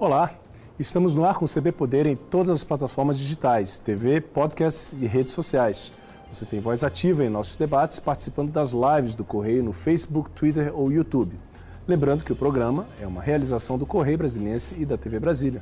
Olá, 0.00 0.32
estamos 0.78 1.14
no 1.14 1.26
ar 1.26 1.34
com 1.34 1.44
o 1.44 1.48
CB 1.48 1.72
Poder 1.72 2.06
em 2.06 2.16
todas 2.16 2.48
as 2.48 2.64
plataformas 2.64 3.18
digitais, 3.18 3.78
TV, 3.78 4.18
podcasts 4.18 5.02
e 5.02 5.06
redes 5.06 5.30
sociais. 5.30 5.92
Você 6.32 6.46
tem 6.46 6.58
voz 6.58 6.82
ativa 6.82 7.22
em 7.22 7.28
nossos 7.28 7.54
debates, 7.58 8.00
participando 8.00 8.50
das 8.50 8.72
lives 8.72 9.14
do 9.14 9.26
Correio 9.26 9.62
no 9.62 9.74
Facebook, 9.74 10.30
Twitter 10.30 10.72
ou 10.74 10.90
YouTube. 10.90 11.38
Lembrando 11.86 12.24
que 12.24 12.32
o 12.32 12.34
programa 12.34 12.86
é 12.98 13.06
uma 13.06 13.20
realização 13.20 13.76
do 13.76 13.84
Correio 13.84 14.16
Brasiliense 14.16 14.74
e 14.80 14.86
da 14.86 14.96
TV 14.96 15.20
Brasília. 15.20 15.60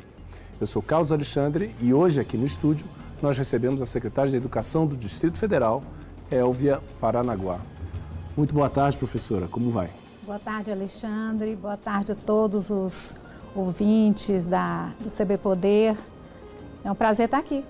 Eu 0.60 0.68
sou 0.68 0.80
Carlos 0.80 1.10
Alexandre 1.10 1.74
e 1.80 1.92
hoje 1.92 2.20
aqui 2.20 2.36
no 2.36 2.46
estúdio 2.46 2.86
nós 3.20 3.36
recebemos 3.36 3.82
a 3.82 3.86
secretária 3.86 4.30
de 4.30 4.36
Educação 4.36 4.86
do 4.86 4.96
Distrito 4.96 5.36
Federal, 5.36 5.82
Elvia 6.30 6.80
Paranaguá. 7.00 7.58
Muito 8.36 8.54
boa 8.54 8.70
tarde, 8.70 8.96
professora. 8.96 9.48
Como 9.48 9.68
vai? 9.68 9.90
Boa 10.24 10.38
tarde, 10.38 10.70
Alexandre. 10.70 11.56
Boa 11.56 11.76
tarde 11.76 12.12
a 12.12 12.14
todos 12.14 12.70
os 12.70 13.12
ouvintes 13.54 14.46
da, 14.46 14.90
do 15.00 15.10
CB 15.10 15.38
Poder. 15.38 15.96
É 16.84 16.90
um 16.90 16.94
prazer 16.94 17.26
estar 17.26 17.38
aqui. 17.38 17.64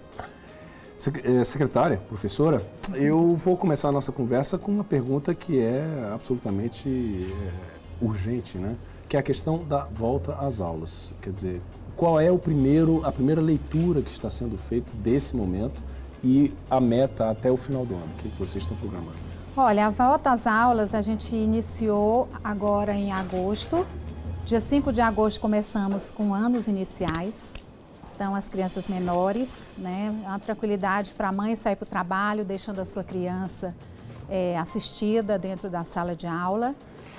Eh, 1.24 1.44
secretária, 1.44 1.96
professora, 2.08 2.60
eu 2.94 3.34
vou 3.34 3.56
começar 3.56 3.88
a 3.88 3.92
nossa 3.92 4.10
conversa 4.10 4.58
com 4.58 4.72
uma 4.72 4.82
pergunta 4.82 5.32
que 5.32 5.60
é 5.60 6.10
absolutamente 6.12 6.88
é, 6.88 8.04
urgente, 8.04 8.58
né? 8.58 8.76
Que 9.08 9.16
é 9.16 9.20
a 9.20 9.22
questão 9.22 9.64
da 9.64 9.84
volta 9.84 10.34
às 10.34 10.60
aulas. 10.60 11.14
Quer 11.22 11.30
dizer, 11.30 11.62
qual 11.96 12.18
é 12.18 12.32
o 12.32 12.38
primeiro, 12.38 13.00
a 13.04 13.12
primeira 13.12 13.40
leitura 13.40 14.02
que 14.02 14.10
está 14.10 14.28
sendo 14.28 14.58
feita 14.58 14.90
desse 14.94 15.36
momento 15.36 15.80
e 16.22 16.52
a 16.68 16.80
meta 16.80 17.30
até 17.30 17.50
o 17.50 17.56
final 17.56 17.86
do 17.86 17.94
ano 17.94 18.10
que 18.18 18.28
vocês 18.36 18.64
estão 18.64 18.76
programando? 18.76 19.18
Olha, 19.56 19.86
a 19.86 19.90
volta 19.90 20.32
às 20.32 20.48
aulas 20.48 20.94
a 20.94 21.02
gente 21.02 21.34
iniciou 21.34 22.28
agora 22.42 22.92
em 22.94 23.12
agosto. 23.12 23.86
Dia 24.48 24.62
5 24.62 24.94
de 24.94 25.02
agosto 25.02 25.40
começamos 25.40 26.10
com 26.10 26.32
anos 26.32 26.68
iniciais. 26.68 27.52
Então, 28.14 28.34
as 28.34 28.48
crianças 28.48 28.88
menores, 28.88 29.70
né? 29.76 30.10
Uma 30.24 30.38
tranquilidade 30.38 31.14
para 31.14 31.28
a 31.28 31.32
mãe 31.32 31.54
sair 31.54 31.76
para 31.76 31.84
o 31.84 31.86
trabalho, 31.86 32.46
deixando 32.46 32.80
a 32.80 32.86
sua 32.86 33.04
criança 33.04 33.74
é, 34.26 34.56
assistida 34.58 35.38
dentro 35.38 35.68
da 35.68 35.84
sala 35.84 36.16
de 36.16 36.26
aula. 36.26 36.74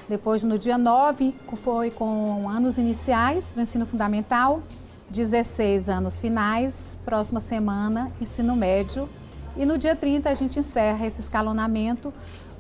Depois, 0.10 0.42
no 0.42 0.58
dia 0.58 0.76
9, 0.76 1.36
foi 1.62 1.92
com 1.92 2.50
anos 2.50 2.80
iniciais 2.80 3.52
do 3.52 3.62
ensino 3.62 3.86
fundamental, 3.86 4.64
16 5.12 5.88
anos 5.88 6.20
finais, 6.20 6.98
próxima 7.06 7.40
semana, 7.40 8.12
ensino 8.20 8.56
médio. 8.56 9.08
E 9.56 9.68
no 9.68 9.78
dia 9.78 9.96
30 9.96 10.32
a 10.32 10.34
gente 10.34 10.58
encerra 10.58 11.06
esse 11.06 11.22
escalonamento 11.22 12.12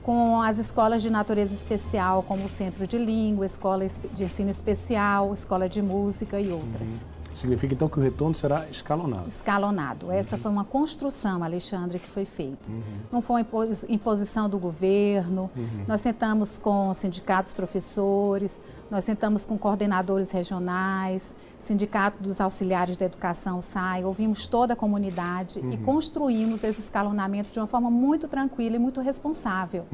com 0.09 0.41
as 0.41 0.57
escolas 0.57 1.03
de 1.03 1.09
natureza 1.11 1.53
especial, 1.53 2.23
como 2.23 2.45
o 2.45 2.49
Centro 2.49 2.88
de 2.88 2.97
Língua, 2.97 3.45
Escola 3.45 3.85
de 4.11 4.23
Ensino 4.23 4.49
Especial, 4.49 5.31
Escola 5.35 5.69
de 5.69 5.83
Música 5.83 6.41
e 6.41 6.52
outras. 6.52 7.05
Uhum. 7.29 7.35
Significa 7.35 7.75
então 7.75 7.88
que 7.88 7.99
o 7.99 8.02
retorno 8.02 8.33
será 8.33 8.67
escalonado? 8.67 9.30
Escalonado. 9.30 10.11
Essa 10.11 10.35
foi 10.35 10.49
uma 10.49 10.63
construção, 10.63 11.43
Alexandre, 11.43 11.99
que 11.99 12.09
foi 12.09 12.25
feita. 12.25 12.71
Uhum. 12.71 12.81
Não 13.11 13.21
foi 13.21 13.43
uma 13.43 13.67
imposição 13.87 14.49
do 14.49 14.57
governo. 14.57 15.47
Uhum. 15.55 15.85
Nós 15.87 16.02
sentamos 16.02 16.57
com 16.57 16.91
sindicatos 16.95 17.53
professores, 17.53 18.59
nós 18.89 19.05
sentamos 19.05 19.45
com 19.45 19.59
coordenadores 19.59 20.31
regionais, 20.31 21.35
Sindicato 21.59 22.23
dos 22.23 22.39
Auxiliares 22.39 22.95
da 22.95 23.05
Educação 23.05 23.61
SAI, 23.61 24.03
ouvimos 24.03 24.47
toda 24.47 24.73
a 24.73 24.75
comunidade 24.75 25.59
e 25.59 25.77
construímos 25.77 26.63
esse 26.63 26.79
escalonamento 26.79 27.52
de 27.52 27.59
uma 27.59 27.67
forma 27.67 27.91
muito 27.91 28.27
tranquila 28.27 28.77
e 28.77 28.79
muito 28.79 29.02
responsável. 29.02 29.85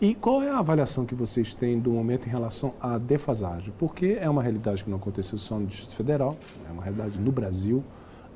E 0.00 0.14
qual 0.14 0.42
é 0.42 0.50
a 0.50 0.58
avaliação 0.58 1.06
que 1.06 1.14
vocês 1.14 1.54
têm 1.54 1.78
do 1.78 1.90
momento 1.90 2.26
em 2.26 2.30
relação 2.30 2.74
à 2.80 2.98
defasagem? 2.98 3.72
Porque 3.78 4.18
é 4.20 4.28
uma 4.28 4.42
realidade 4.42 4.82
que 4.82 4.90
não 4.90 4.96
aconteceu 4.96 5.38
só 5.38 5.58
no 5.58 5.66
Distrito 5.66 5.94
Federal, 5.94 6.36
é 6.68 6.72
uma 6.72 6.82
realidade 6.82 7.20
no 7.20 7.30
Brasil, 7.30 7.82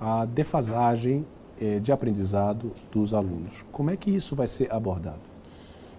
a 0.01 0.25
defasagem 0.25 1.27
eh, 1.61 1.81
de 1.81 1.91
aprendizado 1.91 2.73
dos 2.93 3.13
alunos. 3.13 3.65
Como 3.73 3.91
é 3.91 3.97
que 3.97 4.11
isso 4.11 4.37
vai 4.37 4.47
ser 4.47 4.73
abordado? 4.73 5.39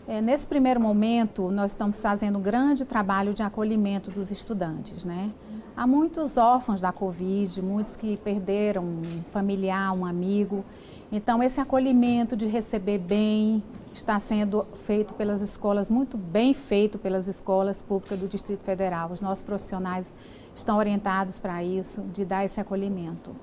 É, 0.07 0.21
nesse 0.21 0.47
primeiro 0.47 0.79
momento, 0.79 1.51
nós 1.51 1.69
estamos 1.71 2.01
fazendo 2.01 2.39
um 2.39 2.41
grande 2.41 2.83
trabalho 2.83 3.31
de 3.31 3.43
acolhimento 3.43 4.09
dos 4.09 4.31
estudantes, 4.31 5.05
né? 5.05 5.31
Há 5.79 5.87
muitos 5.87 6.35
órfãos 6.35 6.81
da 6.81 6.91
Covid, 6.91 7.61
muitos 7.61 7.95
que 7.95 8.17
perderam 8.17 8.83
um 8.83 9.23
familiar, 9.31 9.93
um 9.93 10.05
amigo. 10.05 10.65
Então, 11.09 11.41
esse 11.41 11.61
acolhimento 11.61 12.35
de 12.35 12.47
receber 12.47 12.97
bem, 12.97 13.63
está 13.93 14.19
sendo 14.19 14.67
feito 14.83 15.13
pelas 15.13 15.39
escolas, 15.39 15.89
muito 15.89 16.17
bem 16.17 16.53
feito 16.53 16.99
pelas 16.99 17.29
escolas 17.29 17.81
públicas 17.81 18.19
do 18.19 18.27
Distrito 18.27 18.61
Federal. 18.61 19.09
Os 19.09 19.21
nossos 19.21 19.41
profissionais 19.41 20.13
estão 20.53 20.77
orientados 20.77 21.39
para 21.39 21.63
isso, 21.63 22.01
de 22.13 22.25
dar 22.25 22.43
esse 22.43 22.59
acolhimento. 22.59 23.33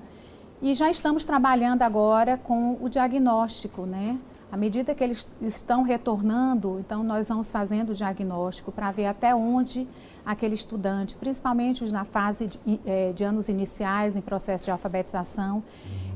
E 0.61 0.75
já 0.75 0.91
estamos 0.91 1.25
trabalhando 1.25 1.81
agora 1.81 2.37
com 2.37 2.77
o 2.79 2.87
diagnóstico, 2.87 3.87
né? 3.87 4.15
À 4.51 4.55
medida 4.55 4.93
que 4.93 5.03
eles 5.03 5.27
estão 5.41 5.81
retornando, 5.81 6.77
então 6.79 7.03
nós 7.03 7.29
vamos 7.29 7.51
fazendo 7.51 7.93
o 7.93 7.95
diagnóstico 7.95 8.71
para 8.71 8.91
ver 8.91 9.07
até 9.07 9.33
onde 9.33 9.87
aquele 10.27 10.55
estudante, 10.55 11.15
principalmente 11.15 11.89
na 11.89 12.03
fase 12.03 12.47
de, 12.47 12.59
eh, 12.85 13.13
de 13.15 13.23
anos 13.23 13.47
iniciais, 13.47 14.17
em 14.17 14.21
processo 14.21 14.65
de 14.65 14.69
alfabetização, 14.69 15.63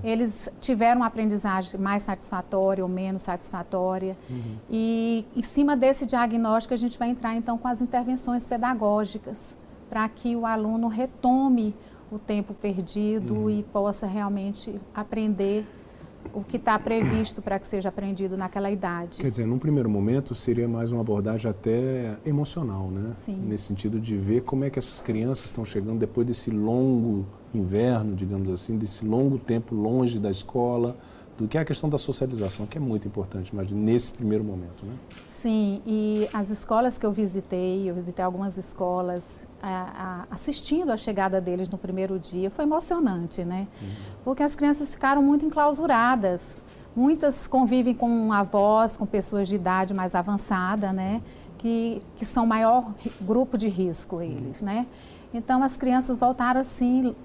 eles 0.03 0.49
tiveram 0.59 0.99
uma 0.99 1.07
aprendizagem 1.07 1.79
mais 1.79 2.03
satisfatória 2.03 2.83
ou 2.83 2.89
menos 2.89 3.21
satisfatória. 3.21 4.17
Uhum. 4.29 4.57
E 4.69 5.25
em 5.33 5.41
cima 5.41 5.77
desse 5.77 6.05
diagnóstico 6.05 6.73
a 6.73 6.77
gente 6.77 6.99
vai 6.99 7.09
entrar 7.09 7.35
então 7.35 7.57
com 7.57 7.69
as 7.69 7.79
intervenções 7.79 8.45
pedagógicas 8.45 9.55
para 9.89 10.07
que 10.09 10.35
o 10.35 10.45
aluno 10.45 10.89
retome 10.89 11.73
o 12.11 12.19
tempo 12.19 12.53
perdido 12.53 13.33
uhum. 13.35 13.49
e 13.49 13.63
possa 13.63 14.05
realmente 14.05 14.77
aprender 14.93 15.65
o 16.33 16.43
que 16.43 16.57
está 16.57 16.77
previsto 16.79 17.41
para 17.41 17.59
que 17.59 17.67
seja 17.67 17.89
aprendido 17.89 18.37
naquela 18.37 18.69
idade. 18.71 19.21
Quer 19.21 19.29
dizer, 19.29 19.45
num 19.45 19.59
primeiro 19.59 19.89
momento 19.89 20.33
seria 20.33 20.67
mais 20.67 20.91
uma 20.91 21.01
abordagem 21.01 21.49
até 21.49 22.15
emocional, 22.25 22.89
né? 22.89 23.09
Sim. 23.09 23.37
Nesse 23.47 23.63
sentido 23.63 23.99
de 23.99 24.15
ver 24.15 24.41
como 24.41 24.63
é 24.63 24.69
que 24.69 24.79
essas 24.79 25.01
crianças 25.01 25.45
estão 25.45 25.65
chegando 25.65 25.99
depois 25.99 26.25
desse 26.25 26.49
longo 26.51 27.25
inverno, 27.53 28.15
digamos 28.15 28.49
assim, 28.49 28.77
desse 28.77 29.05
longo 29.05 29.37
tempo 29.37 29.75
longe 29.75 30.19
da 30.19 30.29
escola, 30.29 30.97
do 31.37 31.47
que 31.47 31.57
é 31.57 31.61
a 31.61 31.65
questão 31.65 31.89
da 31.89 31.97
socialização, 31.97 32.65
que 32.65 32.77
é 32.77 32.81
muito 32.81 33.07
importante, 33.07 33.55
mas 33.55 33.71
nesse 33.71 34.11
primeiro 34.11 34.43
momento, 34.43 34.85
né? 34.85 34.93
Sim, 35.25 35.81
e 35.85 36.27
as 36.33 36.49
escolas 36.49 36.97
que 36.97 37.05
eu 37.05 37.11
visitei, 37.11 37.89
eu 37.89 37.95
visitei 37.95 38.23
algumas 38.23 38.57
escolas, 38.57 39.45
a, 39.61 40.25
a, 40.29 40.33
assistindo 40.33 40.91
a 40.91 40.97
chegada 40.97 41.39
deles 41.39 41.69
no 41.69 41.77
primeiro 41.77 42.19
dia, 42.19 42.49
foi 42.49 42.65
emocionante, 42.65 43.43
né? 43.43 43.67
Uhum. 43.81 43.89
Porque 44.23 44.43
as 44.43 44.55
crianças 44.55 44.91
ficaram 44.91 45.21
muito 45.21 45.45
enclausuradas. 45.45 46.61
Muitas 46.95 47.47
convivem 47.47 47.93
com 47.93 48.33
avós, 48.33 48.97
com 48.97 49.05
pessoas 49.05 49.47
de 49.47 49.55
idade 49.55 49.93
mais 49.93 50.13
avançada, 50.13 50.91
né? 50.91 51.21
Que, 51.57 52.01
que 52.15 52.25
são 52.25 52.45
maior 52.45 52.93
grupo 53.21 53.57
de 53.57 53.67
risco 53.67 54.21
eles, 54.21 54.61
uhum. 54.61 54.67
né? 54.67 54.87
Então 55.33 55.63
as 55.63 55.77
crianças 55.77 56.17
voltaram 56.17 56.59
assim 56.59 57.15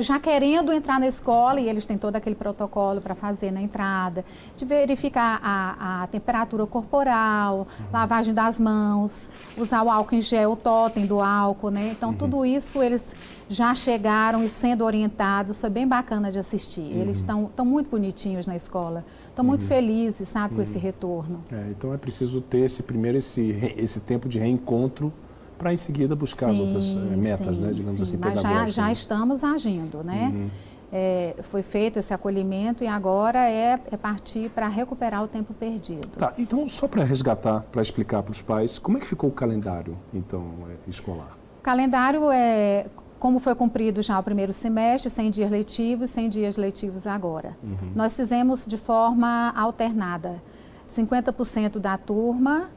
já 0.00 0.18
querendo 0.18 0.72
entrar 0.72 0.98
na 0.98 1.06
escola 1.06 1.60
e 1.60 1.68
eles 1.68 1.86
têm 1.86 1.98
todo 1.98 2.16
aquele 2.16 2.34
protocolo 2.34 3.00
para 3.00 3.14
fazer 3.14 3.50
na 3.50 3.60
entrada, 3.60 4.24
de 4.56 4.64
verificar 4.64 5.40
a, 5.42 6.02
a 6.02 6.06
temperatura 6.06 6.66
corporal, 6.66 7.58
uhum. 7.58 7.86
lavagem 7.92 8.34
das 8.34 8.58
mãos, 8.58 9.28
usar 9.56 9.82
o 9.82 9.90
álcool 9.90 10.16
em 10.16 10.20
gel, 10.20 10.52
o 10.52 10.56
totem 10.56 11.06
do 11.06 11.20
álcool, 11.20 11.70
né? 11.70 11.90
Então 11.96 12.10
uhum. 12.10 12.16
tudo 12.16 12.44
isso 12.44 12.82
eles 12.82 13.14
já 13.48 13.74
chegaram 13.74 14.42
e 14.42 14.48
sendo 14.48 14.84
orientados, 14.84 15.60
foi 15.60 15.70
bem 15.70 15.86
bacana 15.86 16.30
de 16.30 16.38
assistir. 16.38 16.80
Uhum. 16.80 17.02
Eles 17.02 17.18
estão 17.18 17.64
muito 17.64 17.90
bonitinhos 17.90 18.46
na 18.46 18.56
escola, 18.56 19.04
estão 19.28 19.44
muito 19.44 19.62
uhum. 19.62 19.68
felizes, 19.68 20.28
sabe, 20.28 20.54
com 20.54 20.62
esse 20.62 20.76
uhum. 20.76 20.82
retorno. 20.82 21.44
É, 21.52 21.70
então 21.70 21.92
é 21.92 21.96
preciso 21.96 22.40
ter 22.40 22.60
esse 22.60 22.82
primeiro 22.82 23.18
esse, 23.18 23.74
esse 23.76 24.00
tempo 24.00 24.28
de 24.28 24.38
reencontro 24.38 25.12
para 25.58 25.72
em 25.72 25.76
seguida 25.76 26.14
buscar 26.14 26.46
sim, 26.46 26.52
as 26.52 26.58
outras 26.58 26.96
eh, 26.96 27.16
metas, 27.16 27.56
sim, 27.56 27.62
né, 27.62 27.72
digamos 27.72 27.96
sim. 27.96 28.02
assim, 28.02 28.16
Mas 28.16 28.40
já, 28.40 28.66
já 28.66 28.86
né? 28.86 28.92
estamos 28.92 29.44
agindo, 29.44 30.02
né? 30.02 30.32
Uhum. 30.34 30.50
É, 30.96 31.34
foi 31.42 31.62
feito 31.64 31.98
esse 31.98 32.14
acolhimento 32.14 32.84
e 32.84 32.86
agora 32.86 33.50
é, 33.50 33.80
é 33.90 33.96
partir 33.96 34.48
para 34.50 34.68
recuperar 34.68 35.24
o 35.24 35.26
tempo 35.26 35.52
perdido. 35.52 36.06
Tá, 36.16 36.32
então 36.38 36.64
só 36.66 36.86
para 36.86 37.02
resgatar, 37.02 37.62
para 37.72 37.82
explicar 37.82 38.22
para 38.22 38.30
os 38.30 38.42
pais, 38.42 38.78
como 38.78 38.96
é 38.96 39.00
que 39.00 39.06
ficou 39.06 39.28
o 39.28 39.32
calendário, 39.32 39.96
então, 40.12 40.44
é, 40.70 40.88
escolar? 40.88 41.36
O 41.58 41.62
calendário 41.62 42.30
é, 42.30 42.86
como 43.18 43.38
foi 43.38 43.54
cumprido 43.54 44.02
já 44.02 44.18
o 44.18 44.22
primeiro 44.22 44.52
semestre, 44.52 45.08
100 45.08 45.30
dias 45.30 45.50
letivos, 45.50 46.10
100 46.10 46.28
dias 46.28 46.56
letivos 46.58 47.06
agora. 47.06 47.56
Uhum. 47.62 47.92
Nós 47.94 48.14
fizemos 48.14 48.66
de 48.66 48.76
forma 48.76 49.50
alternada. 49.56 50.42
50% 50.86 51.78
da 51.78 51.96
turma 51.96 52.68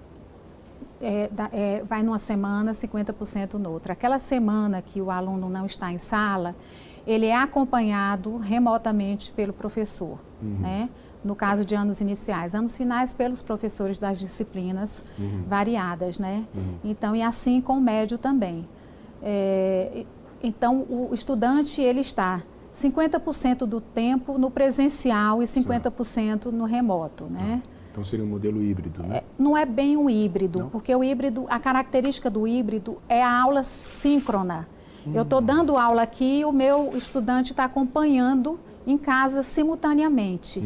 é, 1.02 1.30
é, 1.52 1.84
vai 1.84 2.04
numa 2.04 2.20
semana, 2.20 2.72
50% 2.72 3.54
noutra. 3.56 3.94
Aquela 3.94 4.20
semana 4.20 4.82
que 4.82 5.02
o 5.02 5.12
aluno 5.12 5.50
não 5.50 5.66
está 5.66 5.92
em 5.92 5.98
sala, 5.98 6.56
ele 7.06 7.28
é 7.28 7.36
acompanhado 7.36 8.38
remotamente 8.38 9.32
pelo 9.32 9.54
professor, 9.54 10.20
uhum. 10.42 10.58
né? 10.60 10.90
no 11.24 11.36
caso 11.36 11.66
de 11.66 11.76
anos 11.76 12.00
iniciais. 12.00 12.56
Anos 12.56 12.78
finais, 12.78 13.14
pelos 13.14 13.42
professores 13.42 14.00
das 14.00 14.20
disciplinas 14.20 15.04
uhum. 15.18 15.44
variadas, 15.48 16.18
né? 16.18 16.46
Uhum. 16.56 16.76
Então, 16.84 17.16
e 17.16 17.22
assim 17.22 17.60
com 17.60 17.78
o 17.78 17.82
médio 17.82 18.18
também. 18.18 18.68
É, 19.22 20.06
então 20.42 20.86
o 20.90 21.10
estudante 21.12 21.82
ele 21.82 22.02
está 22.02 22.44
50% 22.74 23.66
do 23.66 23.82
tempo 23.82 24.38
no 24.38 24.52
presencial 24.52 25.42
e 25.42 25.46
50% 25.46 26.46
no 26.46 26.66
remoto, 26.66 27.26
né? 27.26 27.62
Então 27.98 28.06
seria 28.06 28.24
um 28.24 28.28
modelo 28.30 28.62
híbrido, 28.62 29.02
né? 29.02 29.18
É, 29.18 29.24
não 29.40 29.58
é 29.58 29.66
bem 29.66 29.98
um 29.98 30.08
híbrido, 30.08 30.60
Não? 30.60 30.70
porque 30.70 30.96
o 30.96 31.04
híbrido, 31.04 31.48
a 31.50 31.58
característica 31.58 32.30
do 32.30 32.48
híbrido 32.48 33.00
é 33.10 33.24
a 33.24 33.42
aula 33.42 33.64
síncrona. 33.64 34.68
Eu 35.12 35.24
estou 35.24 35.42
dando 35.42 35.76
aula 35.78 36.04
aqui 36.04 36.42
e 36.42 36.46
o 36.46 36.52
meu 36.52 36.96
estudante 36.96 37.54
está 37.54 37.64
acompanhando 37.64 38.60
em 38.88 38.98
casa 38.98 39.44
simultaneamente. 39.44 40.62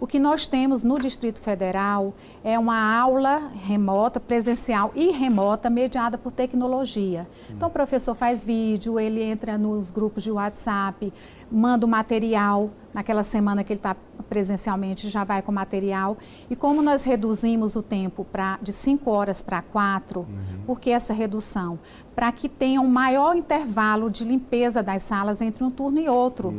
O 0.00 0.06
que 0.06 0.18
nós 0.18 0.46
temos 0.46 0.82
no 0.82 0.98
Distrito 0.98 1.38
Federal 1.38 2.14
é 2.42 2.58
uma 2.58 2.98
aula 2.98 3.50
remota, 3.54 4.18
presencial 4.18 4.90
e 4.94 5.10
remota, 5.10 5.68
mediada 5.68 6.16
por 6.16 6.32
tecnologia. 6.32 7.28
Então, 7.50 7.68
o 7.68 7.70
professor 7.72 8.14
faz 8.14 8.42
vídeo, 8.42 8.98
ele 8.98 9.22
entra 9.22 9.58
nos 9.58 9.90
grupos 9.90 10.22
de 10.24 10.30
WhatsApp, 10.30 11.12
manda 11.52 11.84
o 11.84 11.88
material. 11.88 12.70
Naquela 12.94 13.22
semana 13.22 13.62
que 13.62 13.74
ele 13.74 13.78
está 13.78 13.94
presencialmente, 14.26 15.10
já 15.10 15.22
vai 15.22 15.42
com 15.42 15.52
material. 15.52 16.16
E 16.48 16.56
como 16.56 16.80
nós 16.80 17.04
reduzimos 17.04 17.76
o 17.76 17.82
tempo 17.82 18.24
pra, 18.24 18.58
de 18.62 18.72
5 18.72 19.10
horas 19.10 19.42
para 19.42 19.60
4, 19.60 20.26
por 20.64 20.80
que 20.80 20.90
essa 20.90 21.12
redução? 21.12 21.78
Para 22.14 22.32
que 22.32 22.48
tenha 22.48 22.80
um 22.80 22.88
maior 22.88 23.36
intervalo 23.36 24.08
de 24.10 24.24
limpeza 24.24 24.82
das 24.82 25.02
salas 25.02 25.42
entre 25.42 25.62
um 25.62 25.70
turno 25.70 26.00
e 26.00 26.08
outro. 26.08 26.54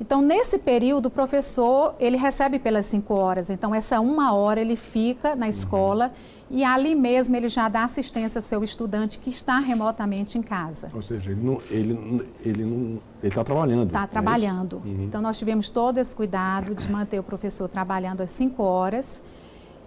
Então, 0.00 0.20
nesse 0.20 0.58
período, 0.58 1.06
o 1.06 1.10
professor, 1.10 1.94
ele 2.00 2.16
recebe 2.16 2.58
pelas 2.58 2.86
cinco 2.86 3.14
horas. 3.14 3.48
Então, 3.48 3.74
essa 3.74 4.00
uma 4.00 4.34
hora 4.34 4.60
ele 4.60 4.76
fica 4.76 5.36
na 5.36 5.48
escola 5.48 6.10
e 6.50 6.62
ali 6.62 6.94
mesmo 6.94 7.34
ele 7.36 7.48
já 7.48 7.68
dá 7.68 7.84
assistência 7.84 8.38
ao 8.38 8.42
seu 8.42 8.62
estudante 8.62 9.18
que 9.18 9.30
está 9.30 9.58
remotamente 9.58 10.36
em 10.36 10.42
casa. 10.42 10.88
Ou 10.92 11.00
seja, 11.00 11.30
ele 11.30 11.40
não, 11.40 11.62
ele, 11.70 12.28
ele 12.44 12.64
não, 12.64 12.78
ele 12.86 13.00
está 13.22 13.44
trabalhando. 13.44 13.86
Está 13.86 14.02
é 14.02 14.06
trabalhando. 14.06 14.82
isso? 14.84 14.88
Uhum. 14.88 15.04
Então, 15.04 15.22
nós 15.22 15.38
tivemos 15.38 15.70
todo 15.70 15.98
esse 15.98 16.14
cuidado 16.14 16.74
de 16.74 16.90
manter 16.90 17.18
o 17.18 17.22
professor 17.22 17.68
trabalhando 17.68 18.20
às 18.20 18.30
cinco 18.30 18.62
horas. 18.62 19.22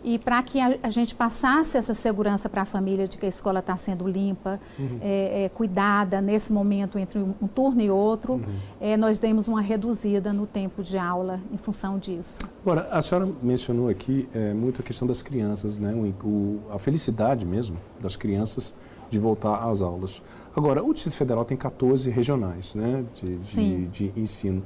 E 0.04 0.18
para 0.20 0.42
que 0.44 0.60
a, 0.60 0.78
a 0.84 0.90
gente 0.90 1.14
passasse 1.16 1.78
essa 1.78 1.94
segurança 1.94 2.48
para 2.48 2.62
a 2.62 2.66
família 2.66 3.08
de 3.08 3.18
que 3.18 3.26
a 3.26 3.30
escola 3.30 3.60
está 3.60 3.76
sendo 3.76 4.08
limpa, 4.08 4.60
Uhum. 4.80 5.00
é, 5.02 5.46
é, 5.46 5.50
cuidada 5.50 6.22
nesse 6.22 6.54
momento 6.54 6.98
entre 7.00 7.20
um, 7.20 7.34
um 7.42 7.48
turno 7.48 7.82
e 7.82 7.90
outro, 7.90 8.34
Uhum. 8.34 8.44
é, 8.80 8.96
nós 8.96 9.18
demos 9.20 9.48
uma 9.48 9.62
reduzida 9.62 10.32
no 10.32 10.46
tempo 10.46 10.82
de 10.84 10.98
aula 10.98 11.40
em 11.52 11.58
função 11.58 11.98
disso. 11.98 12.40
Agora, 12.62 12.88
a 12.92 13.02
senhora 13.02 13.28
mencionou 13.42 13.90
aqui 13.90 14.30
é, 14.34 14.54
muito 14.54 14.82
a 14.82 14.84
questão 14.84 15.08
das 15.08 15.22
crianças, 15.22 15.78
né? 15.78 15.94
O, 15.94 16.28
o- 16.28 16.62
a 16.72 16.80
felicidade 16.80 17.46
mesmo 17.46 17.78
das 18.00 18.16
crianças 18.16 18.74
de 19.10 19.18
voltar 19.18 19.68
às 19.68 19.82
aulas. 19.82 20.22
Agora, 20.56 20.84
o 20.84 20.94
Distrito 20.94 21.16
Federal 21.16 21.46
tem 21.46 21.56
14 21.58 22.10
regionais 22.10 22.76
né? 22.76 23.04
de, 23.16 23.38
de, 23.38 23.88
de 23.88 24.14
ensino. 24.20 24.64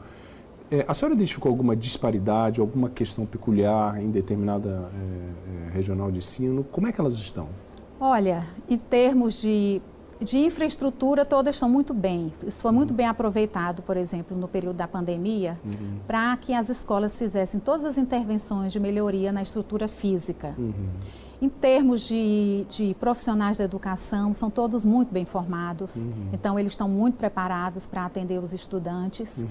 É, 0.72 0.86
a 0.88 0.94
senhora 0.94 1.14
identificou 1.14 1.50
alguma 1.50 1.76
disparidade, 1.76 2.62
alguma 2.62 2.90
questão 2.90 3.26
peculiar 3.26 4.02
em 4.02 4.10
determinada 4.10 4.90
é, 4.96 5.68
é, 5.68 5.74
regional 5.74 6.10
de 6.10 6.20
ensino? 6.20 6.64
Como 6.64 6.88
é 6.88 6.94
que 6.94 7.02
elas 7.02 7.16
estão? 7.16 7.50
Olha, 8.00 8.48
em 8.70 8.78
termos 8.78 9.34
de, 9.34 9.82
de 10.22 10.40
infraestrutura, 10.40 11.26
todas 11.26 11.56
estão 11.56 11.70
muito 11.70 11.94
bem. 11.94 12.34
Isso 12.48 12.62
foi 12.62 12.72
muito 12.72 12.94
bem 12.94 13.06
aproveitado, 13.06 13.82
por 13.82 13.98
exemplo, 13.98 14.36
no 14.36 14.48
período 14.48 14.78
da 14.78 14.88
pandemia, 14.88 15.60
para 16.08 16.38
que 16.38 16.54
as 16.54 16.70
escolas 16.70 17.18
fizessem 17.18 17.60
todas 17.60 17.84
as 17.84 17.98
intervenções 17.98 18.72
de 18.72 18.80
melhoria 18.80 19.32
na 19.34 19.44
estrutura 19.44 19.90
física. 19.90 20.56
Em 21.42 21.50
termos 21.50 22.02
de, 22.02 22.66
de 22.70 22.96
profissionais 23.00 23.58
da 23.58 23.66
educação, 23.66 24.34
são 24.34 24.50
todos 24.50 24.86
muito 24.86 25.12
bem 25.12 25.26
formados, 25.26 26.06
então 26.32 26.58
eles 26.58 26.72
estão 26.72 26.88
muito 26.88 27.18
preparados 27.18 27.86
para 27.86 28.06
atender 28.06 28.42
os 28.42 28.54
estudantes. 28.54 29.44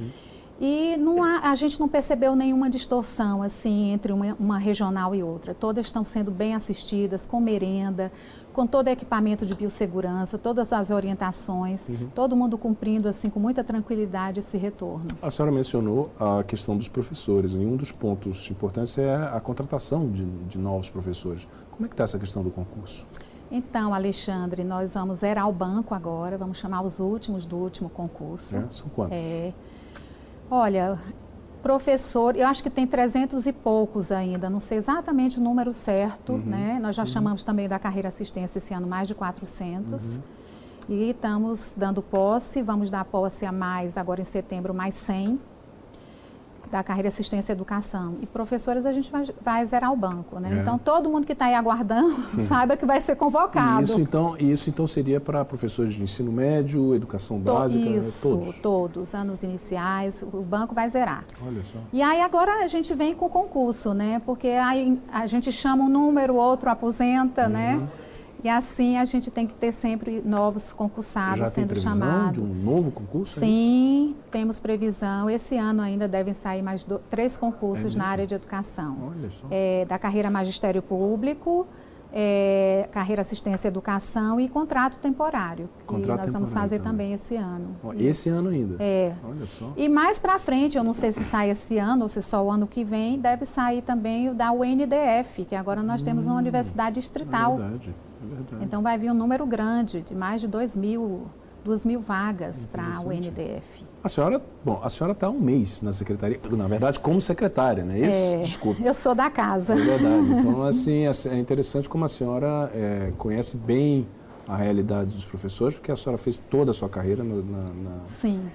E 0.60 0.94
não 0.98 1.22
há- 1.24 1.40
a 1.50 1.54
gente 1.54 1.80
não 1.80 1.88
percebeu 1.88 2.36
nenhuma 2.36 2.68
distorção 2.68 3.42
assim 3.42 3.92
entre 3.92 4.12
uma, 4.12 4.36
uma 4.38 4.58
regional 4.58 5.14
e 5.14 5.22
outra. 5.22 5.54
Todas 5.54 5.86
estão 5.86 6.04
sendo 6.04 6.30
bem 6.30 6.54
assistidas, 6.54 7.24
com 7.24 7.40
merenda, 7.40 8.12
com 8.52 8.66
todo 8.66 8.88
equipamento 8.88 9.46
de 9.46 9.54
biossegurança, 9.54 10.36
todas 10.36 10.70
as 10.72 10.90
orientações, 10.90 11.88
todo 12.14 12.36
mundo 12.36 12.58
cumprindo 12.58 13.08
assim 13.08 13.30
com 13.30 13.40
muita 13.40 13.64
tranquilidade 13.64 14.40
esse 14.40 14.58
retorno. 14.58 15.06
A 15.22 15.30
senhora 15.30 15.50
mencionou 15.50 16.10
a 16.20 16.44
questão 16.44 16.76
dos 16.76 16.88
professores, 16.88 17.52
e 17.52 17.56
um 17.56 17.76
dos 17.76 17.90
pontos 17.90 18.50
importantes 18.50 18.98
é 18.98 19.14
a 19.14 19.40
contratação 19.40 20.10
de, 20.10 20.24
de 20.26 20.58
novos 20.58 20.90
professores. 20.90 21.48
Como 21.70 21.86
é 21.86 21.88
que 21.88 21.94
está 21.94 22.04
essa 22.04 22.18
questão 22.18 22.42
do 22.42 22.50
concurso? 22.50 23.06
Então, 23.50 23.94
Alexandre, 23.94 24.62
nós 24.62 24.94
vamos 24.94 25.18
zerar 25.18 25.48
o 25.48 25.52
banco 25.52 25.94
agora, 25.94 26.36
vamos 26.36 26.58
chamar 26.58 26.82
os 26.82 27.00
últimos 27.00 27.46
do 27.46 27.56
último 27.56 27.88
concurso. 27.88 28.54
né? 28.56 28.66
São 28.70 28.88
quantos? 28.88 29.16
É. 29.16 29.52
Olha, 30.50 30.98
professor, 31.62 32.34
eu 32.34 32.46
acho 32.48 32.60
que 32.60 32.68
tem 32.68 32.84
300 32.84 33.46
e 33.46 33.52
poucos 33.52 34.10
ainda, 34.10 34.50
não 34.50 34.58
sei 34.58 34.78
exatamente 34.78 35.38
o 35.38 35.40
número 35.42 35.72
certo, 35.72 36.36
né? 36.38 36.80
Nós 36.82 36.96
já 36.96 37.04
chamamos 37.04 37.44
também 37.44 37.68
da 37.68 37.78
carreira 37.78 38.08
assistência 38.08 38.58
esse 38.58 38.74
ano 38.74 38.86
mais 38.86 39.06
de 39.06 39.14
400. 39.14 40.18
E 40.88 41.10
estamos 41.10 41.76
dando 41.78 42.02
posse, 42.02 42.62
vamos 42.62 42.90
dar 42.90 43.04
posse 43.04 43.46
a 43.46 43.52
mais 43.52 43.96
agora 43.96 44.20
em 44.20 44.24
setembro, 44.24 44.74
mais 44.74 44.96
100 44.96 45.38
da 46.70 46.82
carreira 46.82 47.08
assistência 47.08 47.52
e 47.52 47.54
educação. 47.54 48.14
E 48.20 48.26
professores 48.26 48.86
a 48.86 48.92
gente 48.92 49.10
vai, 49.10 49.24
vai 49.42 49.66
zerar 49.66 49.92
o 49.92 49.96
banco, 49.96 50.38
né? 50.38 50.56
É. 50.56 50.60
Então 50.60 50.78
todo 50.78 51.08
mundo 51.10 51.26
que 51.26 51.32
está 51.32 51.46
aí 51.46 51.54
aguardando 51.54 52.14
saiba 52.44 52.76
que 52.76 52.86
vai 52.86 53.00
ser 53.00 53.16
convocado. 53.16 53.80
E 53.80 53.84
isso 53.84 54.00
então, 54.00 54.36
isso 54.38 54.70
então 54.70 54.86
seria 54.86 55.20
para 55.20 55.44
professores 55.44 55.94
de 55.94 56.02
ensino 56.02 56.30
médio, 56.30 56.94
educação 56.94 57.38
To- 57.40 57.52
básica, 57.52 57.84
Isso, 57.88 58.28
todos. 58.30 58.56
todos, 58.60 59.14
anos 59.14 59.42
iniciais, 59.42 60.22
o 60.22 60.42
banco 60.42 60.74
vai 60.74 60.88
zerar. 60.88 61.24
Olha 61.44 61.62
só. 61.64 61.78
E 61.92 62.02
aí 62.02 62.20
agora 62.20 62.64
a 62.64 62.68
gente 62.68 62.94
vem 62.94 63.14
com 63.14 63.26
o 63.26 63.30
concurso, 63.30 63.92
né? 63.92 64.20
Porque 64.24 64.48
aí 64.48 64.98
a 65.12 65.26
gente 65.26 65.50
chama 65.50 65.84
um 65.84 65.88
número, 65.88 66.34
outro 66.36 66.70
aposenta, 66.70 67.48
né? 67.48 67.80
E 68.42 68.48
assim 68.48 68.96
a 68.96 69.04
gente 69.04 69.30
tem 69.30 69.46
que 69.46 69.54
ter 69.54 69.72
sempre 69.72 70.22
novos 70.24 70.72
concursados 70.72 71.38
Já 71.38 71.44
tem 71.44 71.54
sendo 71.54 71.66
previsão 71.68 71.92
chamados. 71.92 72.32
de 72.32 72.40
um 72.40 72.54
novo 72.54 72.90
concurso? 72.90 73.38
é? 73.38 73.46
Sim, 73.46 74.16
temos 74.30 74.58
previsão. 74.60 75.28
Esse 75.28 75.56
ano 75.56 75.82
ainda 75.82 76.08
devem 76.08 76.34
sair 76.34 76.62
mais 76.62 76.84
do- 76.84 76.98
três 77.10 77.36
concursos 77.36 77.94
É 77.94 77.98
na 77.98 78.06
área 78.06 78.26
de 78.26 78.34
educação. 78.34 78.96
Olha 79.16 79.30
só. 79.30 79.46
É, 79.50 79.84
da 79.86 79.98
carreira 79.98 80.30
magistério 80.30 80.80
público, 80.82 81.66
é, 82.12 82.88
carreira 82.90 83.20
assistência 83.22 83.68
educação 83.68 84.40
e 84.40 84.48
contrato 84.48 84.98
temporário. 84.98 85.68
Contrato 85.86 86.18
que 86.18 86.24
nós 86.26 86.32
vamos 86.32 86.52
fazer 86.52 86.78
também. 86.78 86.90
também 87.08 87.12
esse 87.12 87.36
ano. 87.36 87.76
Ó, 87.84 87.92
Esse 87.92 88.28
ano 88.28 88.48
ainda? 88.48 88.76
É. 88.80 89.12
Olha 89.22 89.46
só. 89.46 89.72
E 89.76 89.88
mais 89.88 90.18
para 90.18 90.36
frente, 90.38 90.76
eu 90.76 90.82
não 90.82 90.92
sei 90.92 91.12
se 91.12 91.22
sai 91.22 91.50
esse 91.50 91.78
ano 91.78 92.02
ou 92.02 92.08
se 92.08 92.20
só 92.20 92.44
o 92.44 92.50
ano 92.50 92.66
que 92.66 92.82
vem, 92.82 93.18
deve 93.20 93.46
sair 93.46 93.82
também 93.82 94.28
o 94.28 94.34
da 94.34 94.50
UNDF, 94.50 95.44
que 95.44 95.54
agora 95.54 95.82
nós 95.84 96.02
temos 96.02 96.26
uma 96.26 96.34
universidade 96.36 96.98
É 96.98 97.00
distrital. 97.00 97.54
é 97.54 97.56
verdade. 97.58 97.94
Então 98.60 98.82
vai 98.82 98.96
vir 98.98 99.10
um 99.10 99.14
número 99.14 99.46
grande, 99.46 100.02
de 100.02 100.14
mais 100.14 100.40
de 100.40 100.48
2 100.48 100.76
mil, 100.76 101.22
2 101.64 101.84
mil 101.84 102.00
vagas 102.00 102.66
para 102.66 102.82
a 102.82 102.86
Interessante. 103.02 103.28
UNDF. 103.28 103.84
A 104.02 104.08
senhora, 104.08 104.42
bom, 104.64 104.80
a 104.82 104.88
senhora 104.88 105.12
está 105.12 105.26
há 105.26 105.30
um 105.30 105.38
mês 105.40 105.82
na 105.82 105.92
secretaria, 105.92 106.38
na 106.56 106.66
verdade, 106.66 106.98
como 107.00 107.20
secretária, 107.20 107.84
não 107.84 107.92
é 107.94 108.08
isso? 108.08 108.18
É, 108.34 108.38
Desculpe. 108.38 108.84
Eu 108.84 108.94
sou 108.94 109.14
da 109.14 109.30
casa. 109.30 109.74
É 109.74 109.76
verdade. 109.76 110.26
Então, 110.40 110.62
assim, 110.64 111.06
é 111.06 111.10
é 111.28 111.38
interessante 111.38 111.88
como 111.88 112.04
a 112.04 112.08
senhora 112.08 112.70
é, 112.74 113.12
conhece 113.18 113.56
bem 113.56 114.06
a 114.48 114.56
realidade 114.56 115.12
dos 115.12 115.24
professores, 115.26 115.76
porque 115.76 115.92
a 115.92 115.96
senhora 115.96 116.18
fez 116.18 116.36
toda 116.36 116.72
a 116.72 116.74
sua 116.74 116.88
carreira 116.88 117.22
na, 117.22 117.36
na- 117.36 118.00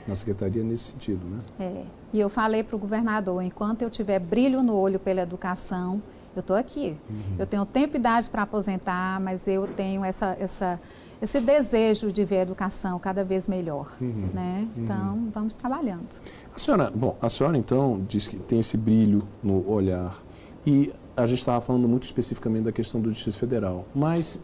na 0.07 0.15
secretaria 0.15 0.61
nesse 0.63 0.91
sentido, 0.91 1.21
né? 1.25 1.39
É. 1.59 1.83
E 2.11 2.19
eu 2.19 2.27
falei 2.27 2.63
para 2.63 2.75
o 2.75 2.79
governador, 2.79 3.41
enquanto 3.41 3.81
eu 3.81 3.89
tiver 3.89 4.19
brilho 4.19 4.61
no 4.61 4.75
olho 4.75 4.99
pela 4.99 5.21
educação, 5.21 6.01
eu 6.37 6.41
estou 6.41 6.55
aqui. 6.55 6.95
Eu 7.39 7.45
tenho 7.45 7.65
tempo 7.65 7.95
e 7.95 7.99
idade 7.99 8.29
para 8.29 8.41
aposentar, 8.43 9.19
mas 9.19 9.47
eu 9.47 9.67
tenho 9.67 10.03
essa, 10.03 10.35
essa, 10.39 10.79
esse 11.21 11.39
desejo 11.41 12.11
de 12.11 12.23
ver 12.25 12.39
a 12.39 12.41
educação 12.41 12.97
cada 12.99 13.23
vez 13.23 13.47
melhor. 13.47 13.91
Né? 14.01 14.67
Então, 14.77 15.27
vamos 15.33 15.53
trabalhando. 15.53 16.07
A 16.55 16.59
senhora, 16.59 16.91
bom, 16.93 17.15
a 17.21 17.29
senhora 17.29 17.57
então 17.57 18.03
diz 18.07 18.27
que 18.27 18.37
tem 18.37 18.59
esse 18.59 18.77
brilho 18.77 19.23
no 19.43 19.69
olhar 19.69 20.15
e 20.65 20.93
a 21.17 21.25
gente 21.25 21.39
estava 21.39 21.61
falando 21.61 21.87
muito 21.87 22.03
especificamente 22.03 22.63
da 22.65 22.71
questão 22.71 22.99
do 22.99 23.09
Distrito 23.11 23.37
Federal, 23.37 23.85
mas 23.95 24.41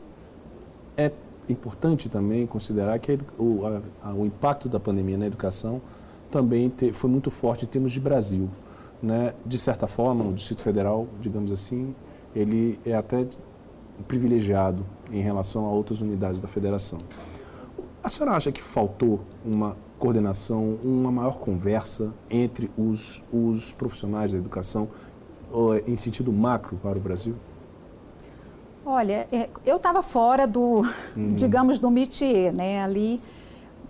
é 0.95 1.11
importante 1.49 2.07
também 2.09 2.45
considerar 2.47 2.97
que 2.99 3.17
o, 3.37 3.61
a- 4.03 4.13
o 4.13 4.25
impacto 4.25 4.69
da 4.69 4.79
pandemia 4.79 5.17
na 5.17 5.25
educação 5.25 5.81
também 6.29 6.69
te- 6.69 6.93
foi 6.93 7.09
muito 7.09 7.29
forte 7.29 7.65
em 7.65 7.67
termos 7.67 7.91
de 7.91 7.99
Brasil, 7.99 8.47
né? 9.01 9.33
De 9.45 9.57
certa 9.57 9.87
forma, 9.87 10.25
o 10.25 10.33
Distrito 10.33 10.61
Federal, 10.61 11.07
digamos 11.19 11.51
assim, 11.51 11.95
ele 12.35 12.79
é 12.85 12.93
até 12.93 13.25
privilegiado 14.07 14.85
em 15.11 15.21
relação 15.21 15.65
a 15.65 15.69
outras 15.69 16.01
unidades 16.01 16.39
da 16.39 16.47
federação. 16.47 16.99
A 18.03 18.09
senhora 18.09 18.35
acha 18.35 18.51
que 18.51 18.61
faltou 18.61 19.21
uma 19.45 19.75
coordenação, 19.99 20.79
uma 20.83 21.11
maior 21.11 21.37
conversa 21.37 22.11
entre 22.29 22.71
os, 22.75 23.23
os 23.31 23.73
profissionais 23.73 24.33
da 24.33 24.39
educação 24.39 24.87
ou, 25.51 25.77
em 25.77 25.95
sentido 25.95 26.33
macro 26.33 26.77
para 26.77 26.97
o 26.97 27.01
Brasil? 27.01 27.35
Olha, 28.83 29.27
é, 29.31 29.47
eu 29.63 29.77
estava 29.77 30.01
fora 30.01 30.47
do, 30.47 30.81
digamos, 31.35 31.77
do 31.77 31.91
métier, 31.91 32.51
né? 32.51 32.83
Ali, 32.83 33.21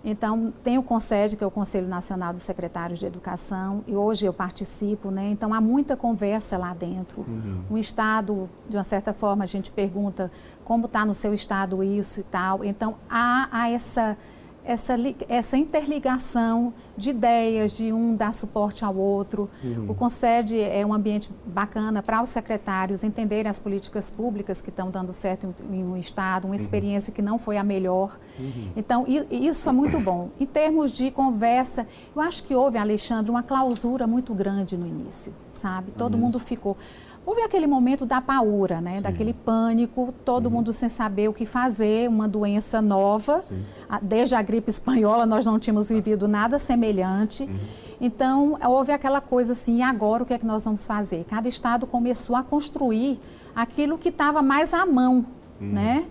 Então, 0.04 0.52
tem 0.64 0.78
o 0.78 0.82
CONSED, 0.82 1.36
que 1.36 1.44
é 1.44 1.46
o 1.46 1.50
Conselho 1.50 1.86
Nacional 1.86 2.32
dos 2.32 2.42
Secretários 2.42 2.98
de 2.98 3.06
Educação, 3.06 3.84
e 3.86 3.94
hoje 3.94 4.26
eu 4.26 4.32
participo, 4.32 5.10
né? 5.10 5.30
Então, 5.30 5.54
há 5.54 5.60
muita 5.60 5.96
conversa 5.96 6.58
lá 6.58 6.74
dentro. 6.74 7.20
Uhum. 7.20 7.62
O 7.70 7.78
Estado, 7.78 8.50
de 8.68 8.76
uma 8.76 8.84
certa 8.84 9.12
forma, 9.12 9.44
a 9.44 9.46
gente 9.46 9.70
pergunta 9.70 10.30
como 10.64 10.86
está 10.86 11.04
no 11.04 11.14
seu 11.14 11.32
Estado 11.32 11.82
isso 11.84 12.20
e 12.20 12.24
tal. 12.24 12.64
Então, 12.64 12.96
há, 13.08 13.48
há 13.52 13.70
essa 13.70 14.16
essa, 14.64 14.94
essa 15.28 15.56
interligação 15.56 16.72
de 16.96 17.10
ideias, 17.10 17.72
de 17.72 17.92
um 17.92 18.12
dar 18.12 18.32
suporte 18.32 18.84
ao 18.84 18.94
outro. 18.94 19.48
Uhum. 19.62 19.86
O 19.90 19.94
CONSED 19.94 20.58
é 20.60 20.84
um 20.84 20.94
ambiente 20.94 21.30
bacana 21.46 22.02
para 22.02 22.22
os 22.22 22.28
secretários 22.28 23.02
entenderem 23.02 23.48
as 23.50 23.58
políticas 23.58 24.10
públicas 24.10 24.62
que 24.62 24.70
estão 24.70 24.90
dando 24.90 25.12
certo 25.12 25.52
em, 25.70 25.82
um 25.82 25.96
Estado, 25.96 26.44
uma 26.44 26.50
uhum. 26.50 26.56
experiência 26.56 27.12
que 27.12 27.22
não 27.22 27.38
foi 27.38 27.56
a 27.56 27.64
melhor. 27.64 28.18
Uhum. 28.38 28.72
Então, 28.76 29.04
isso 29.30 29.68
é 29.68 29.72
muito 29.72 29.98
bom. 29.98 30.30
Em 30.38 30.46
termos 30.46 30.92
de 30.92 31.10
conversa, 31.10 31.86
eu 32.14 32.22
acho 32.22 32.44
que 32.44 32.54
houve, 32.54 32.78
Alexandre, 32.78 33.30
uma 33.30 33.42
clausura 33.42 34.06
muito 34.06 34.34
grande 34.34 34.76
no 34.76 34.86
início, 34.86 35.32
sabe? 35.50 35.90
Todo 35.92 36.16
mundo 36.16 36.38
ficou. 36.38 36.76
Houve 37.24 37.42
aquele 37.42 37.66
momento 37.66 38.04
da 38.04 38.20
paura, 38.20 38.80
né? 38.80 38.96
Sim. 38.96 39.02
Daquele 39.02 39.32
pânico, 39.32 40.12
todo 40.24 40.46
uhum. 40.46 40.52
mundo 40.52 40.72
sem 40.72 40.88
saber 40.88 41.28
o 41.28 41.32
que 41.32 41.46
fazer, 41.46 42.08
uma 42.08 42.26
doença 42.26 42.82
nova. 42.82 43.42
Sim. 43.42 43.62
Desde 44.02 44.34
a 44.34 44.42
gripe 44.42 44.70
espanhola 44.70 45.24
nós 45.24 45.46
não 45.46 45.58
tínhamos 45.58 45.88
vivido 45.88 46.26
nada 46.26 46.58
semelhante. 46.58 47.44
Uhum. 47.44 47.58
Então, 48.00 48.58
houve 48.66 48.90
aquela 48.90 49.20
coisa 49.20 49.52
assim, 49.52 49.78
e 49.78 49.82
agora 49.82 50.24
o 50.24 50.26
que 50.26 50.34
é 50.34 50.38
que 50.38 50.46
nós 50.46 50.64
vamos 50.64 50.84
fazer? 50.84 51.24
Cada 51.24 51.48
estado 51.48 51.86
começou 51.86 52.34
a 52.34 52.42
construir 52.42 53.20
aquilo 53.54 53.96
que 53.96 54.08
estava 54.08 54.42
mais 54.42 54.74
à 54.74 54.84
mão, 54.84 55.24
uhum. 55.60 55.72
né? 55.72 56.04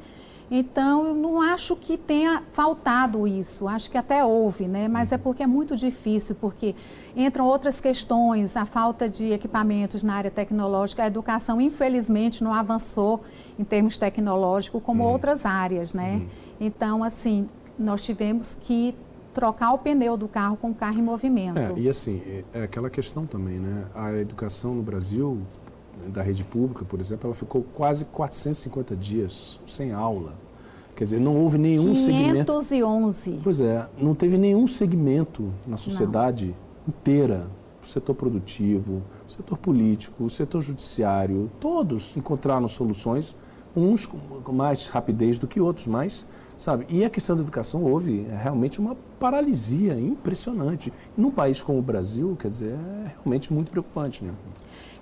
Então, 0.53 1.07
eu 1.07 1.13
não 1.15 1.41
acho 1.41 1.77
que 1.77 1.97
tenha 1.97 2.43
faltado 2.51 3.25
isso, 3.25 3.69
acho 3.69 3.89
que 3.89 3.97
até 3.97 4.21
houve, 4.21 4.67
né? 4.67 4.89
Mas 4.89 5.13
é 5.13 5.17
porque 5.17 5.41
é 5.41 5.47
muito 5.47 5.77
difícil, 5.77 6.35
porque 6.35 6.75
entram 7.15 7.45
outras 7.45 7.79
questões, 7.79 8.57
a 8.57 8.65
falta 8.65 9.07
de 9.07 9.31
equipamentos 9.31 10.03
na 10.03 10.13
área 10.13 10.29
tecnológica, 10.29 11.03
a 11.03 11.07
educação, 11.07 11.61
infelizmente, 11.61 12.43
não 12.43 12.53
avançou 12.53 13.21
em 13.57 13.63
termos 13.63 13.97
tecnológicos 13.97 14.83
como 14.83 15.05
uhum. 15.05 15.11
outras 15.11 15.45
áreas, 15.45 15.93
né? 15.93 16.15
Uhum. 16.15 16.27
Então, 16.59 17.01
assim, 17.01 17.47
nós 17.79 18.03
tivemos 18.03 18.53
que 18.59 18.93
trocar 19.33 19.71
o 19.71 19.77
pneu 19.77 20.17
do 20.17 20.27
carro 20.27 20.57
com 20.57 20.71
o 20.71 20.75
carro 20.75 20.99
em 20.99 21.01
movimento. 21.01 21.57
É, 21.59 21.79
e 21.79 21.87
assim, 21.87 22.21
é, 22.25 22.43
é 22.59 22.63
aquela 22.63 22.89
questão 22.89 23.25
também, 23.25 23.57
né? 23.57 23.85
A 23.95 24.13
educação 24.17 24.75
no 24.75 24.83
Brasil, 24.83 25.39
da 26.07 26.21
rede 26.21 26.43
pública, 26.43 26.85
por 26.85 26.99
exemplo, 26.99 27.27
ela 27.27 27.35
ficou 27.35 27.63
quase 27.73 28.05
450 28.05 28.95
dias 28.95 29.59
sem 29.67 29.91
aula. 29.91 30.33
Quer 30.95 31.05
dizer, 31.05 31.19
não 31.19 31.37
houve 31.37 31.57
nenhum 31.57 31.93
511. 31.93 32.05
segmento. 32.05 32.45
Pois 33.43 33.59
é, 33.59 33.87
não 33.97 34.13
teve 34.13 34.37
nenhum 34.37 34.67
segmento 34.67 35.51
na 35.65 35.77
sociedade 35.77 36.47
não. 36.47 36.93
inteira, 36.93 37.47
o 37.81 37.87
setor 37.87 38.13
produtivo, 38.13 39.01
o 39.27 39.31
setor 39.31 39.57
político, 39.57 40.23
o 40.23 40.29
setor 40.29 40.61
judiciário, 40.61 41.49
todos 41.59 42.15
encontraram 42.15 42.67
soluções, 42.67 43.35
uns 43.75 44.05
com 44.05 44.51
mais 44.51 44.87
rapidez 44.89 45.39
do 45.39 45.47
que 45.47 45.59
outros, 45.59 45.87
mas, 45.87 46.25
sabe, 46.57 46.85
e 46.89 47.03
a 47.03 47.09
questão 47.09 47.35
da 47.35 47.41
educação 47.41 47.83
houve 47.83 48.27
realmente 48.29 48.79
uma 48.79 48.95
paralisia 49.19 49.99
impressionante. 49.99 50.93
E 51.17 51.21
num 51.21 51.31
país 51.31 51.61
como 51.63 51.79
o 51.79 51.81
Brasil, 51.81 52.37
quer 52.39 52.49
dizer, 52.49 52.73
é 52.73 53.13
realmente 53.15 53.51
muito 53.51 53.71
preocupante, 53.71 54.23
né? 54.23 54.33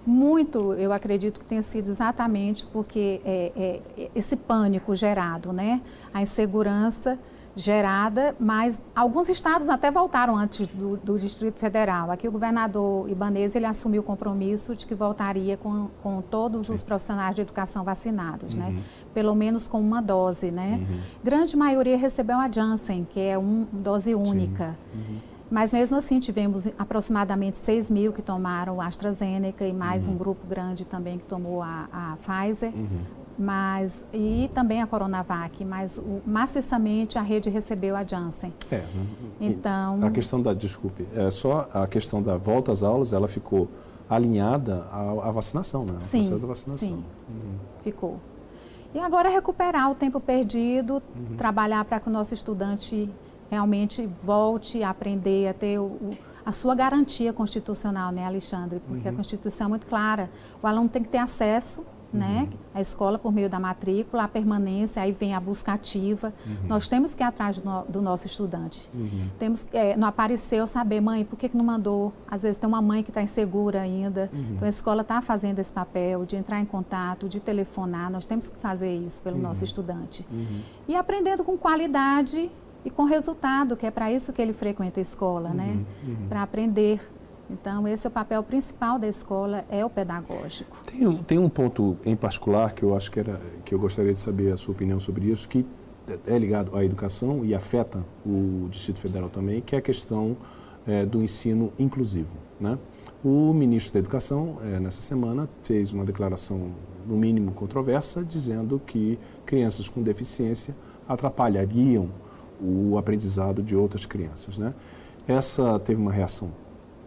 Muito, 0.06 0.74
eu 0.74 0.92
acredito 0.92 1.40
que 1.40 1.46
tenha 1.46 1.62
sido 1.62 1.90
exatamente 1.90 2.66
porque 2.66 3.22
é, 3.24 3.82
é, 3.98 4.10
esse 4.16 4.36
pânico 4.36 4.96
gerado, 4.96 5.54
né? 5.54 5.82
A 6.14 6.22
insegurança 6.22 7.20
gerada, 7.56 8.36
mas 8.40 8.80
alguns 8.96 9.28
estados 9.28 9.70
até 9.70 9.92
voltaram 9.92 10.36
antes 10.36 10.68
do, 10.68 10.98
do, 10.98 11.20
Distrito 11.20 11.60
Federal. 11.60 12.10
Aqui 12.10 12.28
o 12.28 12.32
governador 12.32 13.10
Ibanez 13.10 13.56
ele 13.56 13.66
assumiu 13.66 14.02
o 14.02 14.04
compromisso 14.04 14.76
de 14.76 14.88
que 14.88 14.96
voltaria 14.96 15.58
com, 15.58 15.90
com 16.02 16.22
todos 16.22 16.70
os 16.70 16.82
profissionais 16.82 17.36
de 17.36 17.42
educação 17.42 17.84
vacinados, 17.84 18.56
né? 18.56 18.68
uhum. 18.68 18.74
né? 18.74 18.84
Pelo 19.14 19.36
menos 19.36 19.68
com 19.68 19.82
uma 19.82 20.02
dose, 20.02 20.52
né? 20.52 20.80
Uhum. 20.80 21.00
Grande 21.24 21.58
maioria 21.58 21.98
recebeu 21.98 22.38
a 22.38 22.50
Janssen, 22.50 23.06
que 23.10 23.20
é 23.20 23.38
uma 23.38 23.68
dose 23.74 24.16
única. 24.16 24.78
Uhum. 24.94 25.29
Mas 25.50 25.74
mesmo 25.74 25.98
assim 25.98 26.20
tivemos 26.20 26.68
aproximadamente 26.78 27.58
6 27.58 27.90
mil 27.90 28.14
que 28.14 28.22
tomaram 28.22 28.80
a 28.80 28.86
AstraZeneca 28.86 29.66
e 29.66 29.74
mais 29.74 30.08
uhum. 30.08 30.14
um 30.14 30.18
grupo 30.18 30.46
grande 30.48 30.86
também 30.86 31.18
que 31.18 31.26
tomou 31.26 31.62
a, 31.62 31.88
a 31.92 32.18
Pfizer. 32.18 32.72
Uhum. 32.74 33.20
Mas, 33.42 34.06
e 34.14 34.50
também 34.54 34.82
a 34.82 34.88
Coronavac, 34.88 35.64
mas 35.64 35.98
o, 35.98 36.22
maciçamente 36.26 37.18
a 37.18 37.22
rede 37.22 37.50
recebeu 37.50 37.96
a 37.96 38.04
Janssen. 38.04 38.54
É, 38.70 38.84
então... 39.40 40.06
A 40.06 40.12
questão 40.12 40.42
da, 40.42 40.54
desculpe, 40.54 41.08
é 41.16 41.30
só 41.30 41.70
a 41.74 41.88
questão 41.88 42.22
da 42.22 42.36
volta 42.36 42.74
às 42.74 42.84
aulas, 42.84 43.14
ela 43.14 43.30
ficou 43.30 43.70
alinhada 44.10 44.86
à, 44.92 45.30
à 45.30 45.32
vacinação, 45.32 45.86
né? 45.86 46.00
Sim, 46.00 46.20
processo 46.20 46.42
da 46.42 46.48
vacinação. 46.48 46.88
sim, 46.90 47.04
uhum. 47.30 47.56
ficou. 47.82 48.20
E 48.94 49.00
agora 49.00 49.30
recuperar 49.30 49.90
o 49.90 49.96
tempo 49.96 50.20
perdido, 50.20 50.96
uhum. 51.16 51.38
trabalhar 51.38 51.86
para 51.86 52.00
que 52.00 52.10
o 52.10 52.12
nosso 52.12 52.34
estudante 52.34 53.10
realmente 53.50 54.10
volte 54.22 54.84
a 54.84 54.90
aprender 54.90 55.48
a 55.48 55.54
ter 55.54 55.80
o, 55.80 56.12
a 56.46 56.52
sua 56.52 56.76
garantia 56.76 57.34
constitucional, 57.34 58.12
né, 58.12 58.26
Alexandre? 58.26 58.82
Porque 58.88 59.08
uhum. 59.08 59.14
a 59.14 59.18
Constituição 59.18 59.68
é 59.68 59.70
muito 59.70 59.86
clara. 59.86 60.30
O 60.62 60.68
aluno 60.68 60.90
tem 60.90 61.04
que 61.04 61.10
ter 61.10 61.18
acesso 61.18 61.86
né, 62.12 62.48
uhum. 62.52 62.58
à 62.74 62.82
escola 62.82 63.20
por 63.20 63.32
meio 63.32 63.50
da 63.50 63.60
matrícula, 63.60 64.24
a 64.24 64.28
permanência, 64.28 65.02
aí 65.02 65.12
vem 65.12 65.34
a 65.36 65.40
busca 65.40 65.74
ativa. 65.74 66.34
Uhum. 66.46 66.68
Nós 66.68 66.90
temos 66.90 67.14
que 67.14 67.22
ir 67.22 67.26
atrás 67.26 67.60
do, 67.60 67.84
do 67.84 68.02
nosso 68.02 68.26
estudante. 68.26 68.90
Uhum. 68.94 69.30
Temos, 69.38 69.68
é, 69.72 69.96
não 69.96 70.08
apareceu 70.08 70.66
saber, 70.66 71.02
mãe, 71.02 71.24
por 71.24 71.38
que, 71.38 71.48
que 71.50 71.56
não 71.56 71.64
mandou? 71.64 72.12
Às 72.30 72.44
vezes 72.44 72.58
tem 72.58 72.68
uma 72.68 72.82
mãe 72.82 73.04
que 73.04 73.12
está 73.12 73.22
insegura 73.22 73.82
ainda. 73.82 74.30
Uhum. 74.34 74.54
Então 74.56 74.66
a 74.66 74.70
escola 74.70 75.02
está 75.02 75.22
fazendo 75.22 75.60
esse 75.60 75.72
papel 75.72 76.26
de 76.26 76.36
entrar 76.36 76.60
em 76.60 76.66
contato, 76.66 77.30
de 77.30 77.40
telefonar. 77.40 78.12
Nós 78.12 78.26
temos 78.26 78.50
que 78.50 78.58
fazer 78.58 78.96
isso 78.96 79.22
pelo 79.22 79.38
nosso 79.38 79.62
uhum. 79.62 79.68
estudante. 79.68 80.26
Uhum. 80.32 80.62
E 80.88 80.96
aprendendo 80.96 81.44
com 81.44 81.58
qualidade 81.58 82.50
e 82.84 82.90
com 82.90 83.04
resultado, 83.04 83.76
que 83.76 83.86
é 83.86 83.92
para 83.92 84.12
isso 84.12 84.32
que 84.32 84.42
ele 84.42 84.54
frequenta 84.54 85.00
a 85.00 85.02
escola, 85.02 85.50
uhum, 85.50 85.56
né? 85.56 85.86
Uhum. 86.06 86.28
Para 86.30 86.42
aprender. 86.44 87.00
Então, 87.50 87.88
esse 87.88 88.06
é 88.06 88.10
o 88.10 88.12
papel 88.12 88.44
principal 88.44 89.00
da 89.00 89.08
escola, 89.08 89.66
é 89.70 89.84
o 89.84 89.90
pedagógico. 89.90 90.78
Tem, 90.86 91.18
tem 91.24 91.40
um 91.40 91.50
ponto 91.50 91.98
em 92.06 92.16
particular 92.16 92.74
que 92.74 92.84
eu 92.84 92.96
acho 92.96 93.12
que, 93.12 93.20
era, 93.20 93.42
que 93.66 93.74
eu 93.74 93.80
gostaria 93.80 94.14
de 94.14 94.20
saber 94.20 94.54
a 94.54 94.58
sua 94.58 94.74
opinião 94.74 95.00
sobre 95.00 95.32
isso, 95.32 95.50
que 95.50 95.66
é 96.28 96.38
ligado 96.38 96.76
à 96.76 96.84
educação 96.84 97.44
e 97.44 97.54
afeta 97.56 98.04
o 98.26 98.68
Distrito 98.70 99.00
Federal 99.00 99.30
também, 99.30 99.62
que 99.62 99.76
é 99.76 99.80
a 99.80 99.82
questão 99.82 100.38
é, 100.88 101.06
do 101.06 101.22
ensino 101.22 101.74
inclusivo, 101.78 102.38
né? 102.60 102.78
O 103.24 103.52
ministro 103.54 103.94
da 103.94 104.00
Educação, 104.00 104.58
é, 104.64 104.80
nessa 104.80 105.02
semana, 105.02 105.50
fez 105.62 105.92
uma 105.92 106.06
declaração, 106.06 106.72
no 107.06 107.18
mínimo 107.18 107.52
controversa, 107.52 108.24
dizendo 108.24 108.82
que 108.86 109.20
crianças 109.46 109.90
com 109.90 110.02
deficiência 110.02 110.76
atrapalhariam 111.08 112.10
o 112.62 112.98
aprendizado 112.98 113.62
de 113.62 113.76
outras 113.76 114.06
crianças. 114.06 114.58
Né? 114.58 114.74
Essa 115.28 115.80
teve 115.80 116.02
uma 116.02 116.12
reação 116.12 116.52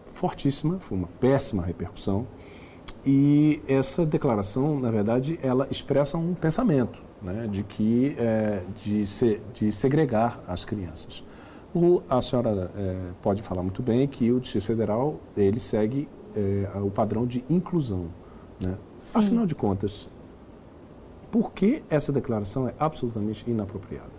fortíssima, 0.05 0.79
foi 0.79 0.97
uma 0.97 1.07
péssima 1.19 1.63
repercussão. 1.63 2.27
E 3.05 3.61
essa 3.67 4.05
declaração, 4.05 4.79
na 4.79 4.89
verdade, 4.89 5.37
ela 5.41 5.67
expressa 5.69 6.17
um 6.17 6.33
pensamento 6.33 7.01
né, 7.21 7.47
de 7.47 7.63
que 7.63 8.15
é, 8.17 8.63
de, 8.83 9.05
se, 9.05 9.41
de 9.53 9.71
segregar 9.71 10.41
as 10.47 10.63
crianças. 10.63 11.23
O, 11.73 12.01
a 12.07 12.21
senhora 12.21 12.71
é, 12.75 12.97
pode 13.21 13.41
falar 13.41 13.63
muito 13.63 13.81
bem 13.81 14.07
que 14.07 14.31
o 14.31 14.39
Distrito 14.39 14.65
Federal 14.65 15.19
ele 15.35 15.59
segue 15.59 16.07
é, 16.35 16.79
o 16.79 16.91
padrão 16.91 17.25
de 17.25 17.43
inclusão. 17.49 18.07
Né? 18.63 18.77
Afinal 19.15 19.45
de 19.45 19.55
contas, 19.55 20.07
por 21.31 21.51
que 21.51 21.83
essa 21.89 22.11
declaração 22.11 22.67
é 22.67 22.73
absolutamente 22.77 23.49
inapropriada? 23.49 24.11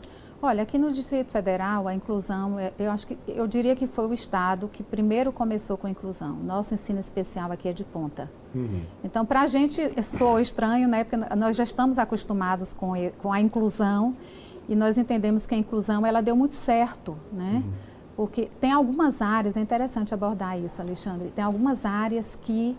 Olha, 0.44 0.62
aqui 0.62 0.76
no 0.76 0.92
Distrito 0.92 1.30
Federal, 1.30 1.88
a 1.88 1.94
inclusão, 1.94 2.58
é, 2.58 2.70
eu 2.78 2.90
acho 2.90 3.06
que 3.06 3.18
eu 3.26 3.46
diria 3.46 3.74
que 3.74 3.86
foi 3.86 4.06
o 4.06 4.12
estado 4.12 4.68
que 4.68 4.82
primeiro 4.82 5.32
começou 5.32 5.78
com 5.78 5.86
a 5.86 5.90
inclusão. 5.90 6.34
Nosso 6.34 6.74
ensino 6.74 7.00
especial 7.00 7.50
aqui 7.50 7.66
é 7.66 7.72
de 7.72 7.82
ponta. 7.82 8.30
Uhum. 8.54 8.82
Então, 9.02 9.24
para 9.24 9.40
a 9.40 9.46
gente 9.46 9.80
sou 10.02 10.38
estranho, 10.38 10.86
né? 10.86 11.02
Porque 11.02 11.16
nós 11.34 11.56
já 11.56 11.62
estamos 11.62 11.98
acostumados 11.98 12.74
com, 12.74 12.92
com 13.22 13.32
a 13.32 13.40
inclusão 13.40 14.14
e 14.68 14.76
nós 14.76 14.98
entendemos 14.98 15.46
que 15.46 15.54
a 15.54 15.58
inclusão 15.58 16.04
ela 16.04 16.20
deu 16.20 16.36
muito 16.36 16.54
certo, 16.54 17.16
né? 17.32 17.62
Uhum. 17.64 17.72
Porque 18.14 18.50
tem 18.60 18.70
algumas 18.70 19.22
áreas, 19.22 19.56
é 19.56 19.60
interessante 19.60 20.12
abordar 20.12 20.60
isso, 20.60 20.82
Alexandre. 20.82 21.30
Tem 21.30 21.42
algumas 21.42 21.86
áreas 21.86 22.36
que 22.36 22.76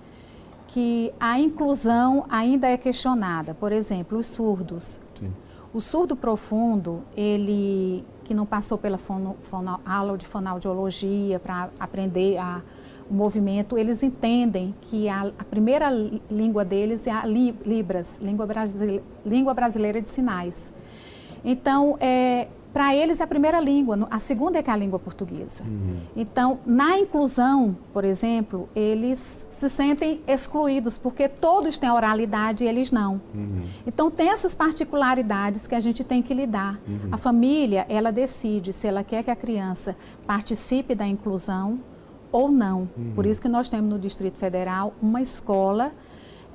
que 0.68 1.14
a 1.20 1.40
inclusão 1.40 2.26
ainda 2.30 2.68
é 2.68 2.78
questionada. 2.78 3.54
Por 3.54 3.72
exemplo, 3.72 4.18
os 4.18 4.28
surdos. 4.28 5.00
Sim. 5.20 5.32
O 5.76 5.82
surdo 5.82 6.16
profundo, 6.16 7.04
ele 7.18 8.02
que 8.24 8.34
não 8.34 8.46
passou 8.46 8.78
pela 8.78 8.98
fono, 8.98 9.36
fono, 9.42 9.82
aula 9.86 10.18
de 10.18 10.26
fonoaudiologia 10.26 11.38
para 11.38 11.70
aprender 11.78 12.38
a, 12.38 12.62
o 13.12 13.14
movimento, 13.14 13.78
eles 13.78 14.02
entendem 14.02 14.74
que 14.80 15.10
a, 15.10 15.34
a 15.38 15.44
primeira 15.44 15.90
língua 16.32 16.64
deles 16.64 17.06
é 17.08 17.12
a 17.12 17.26
li, 17.26 17.54
Libras, 17.66 18.18
língua, 18.22 18.46
brasile, 18.46 19.04
língua 19.26 19.54
brasileira 19.54 20.02
de 20.02 20.08
sinais. 20.08 20.72
Então, 21.44 21.98
é, 22.00 22.48
para 22.76 22.94
eles 22.94 23.22
é 23.22 23.24
a 23.24 23.28
primeira 23.28 23.58
língua, 23.58 24.06
a 24.12 24.20
segunda 24.20 24.60
é 24.60 24.62
que 24.62 24.70
é 24.70 24.74
a 24.74 24.76
língua 24.76 25.00
portuguesa. 25.00 25.64
Uhum. 25.64 25.96
Então, 26.14 26.60
na 26.66 27.00
inclusão, 27.00 27.74
por 27.94 28.04
exemplo, 28.04 28.68
eles 28.76 29.48
se 29.50 29.70
sentem 29.70 30.20
excluídos, 30.28 30.98
porque 30.98 31.30
todos 31.30 31.78
têm 31.78 31.90
oralidade 31.90 32.66
e 32.66 32.68
eles 32.68 32.92
não. 32.92 33.22
Uhum. 33.34 33.64
Então, 33.88 34.12
tem 34.12 34.28
essas 34.28 34.54
particularidades 34.54 35.68
que 35.68 35.74
a 35.74 35.80
gente 35.80 36.04
tem 36.04 36.22
que 36.22 36.34
lidar. 36.34 36.78
Uhum. 36.86 37.08
A 37.14 37.18
família, 37.18 37.86
ela 37.88 38.12
decide 38.12 38.74
se 38.74 38.86
ela 38.86 39.06
quer 39.06 39.24
que 39.24 39.32
a 39.32 39.38
criança 39.38 39.96
participe 40.28 40.94
da 40.94 41.08
inclusão 41.08 41.80
ou 42.30 42.52
não. 42.52 42.90
Por 43.16 43.26
isso 43.26 43.42
que 43.42 43.48
nós 43.48 43.70
temos 43.70 43.90
no 43.90 43.98
Distrito 43.98 44.38
Federal 44.38 44.94
uma 45.02 45.22
escola 45.22 45.94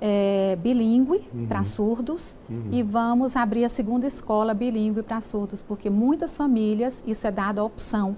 é, 0.00 0.57
bilíngue 0.61 1.28
uhum. 1.33 1.47
para 1.47 1.62
surdos 1.62 2.40
uhum. 2.49 2.64
e 2.73 2.83
vamos 2.83 3.37
abrir 3.37 3.64
a 3.64 3.69
segunda 3.69 4.07
escola 4.07 4.54
bilíngue 4.54 5.02
para 5.02 5.21
surdos, 5.21 5.62
porque 5.62 5.90
muitas 5.90 6.37
famílias 6.37 7.04
isso 7.07 7.26
é 7.26 7.30
dado 7.30 7.61
a 7.61 7.64
opção 7.64 8.16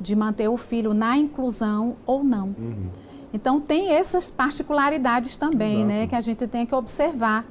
de 0.00 0.14
manter 0.14 0.48
o 0.48 0.56
filho 0.56 0.94
na 0.94 1.16
inclusão 1.16 1.96
ou 2.06 2.22
não. 2.22 2.54
Uhum. 2.58 2.88
Então 3.32 3.60
tem 3.60 3.90
essas 3.90 4.30
particularidades 4.30 5.36
também, 5.36 5.78
né, 5.78 5.82
Exato. 5.82 6.00
né, 6.00 6.06
que 6.06 6.14
a 6.14 6.20
gente 6.20 6.46
tem 6.46 6.64
que 6.64 6.74
observar 6.74 7.44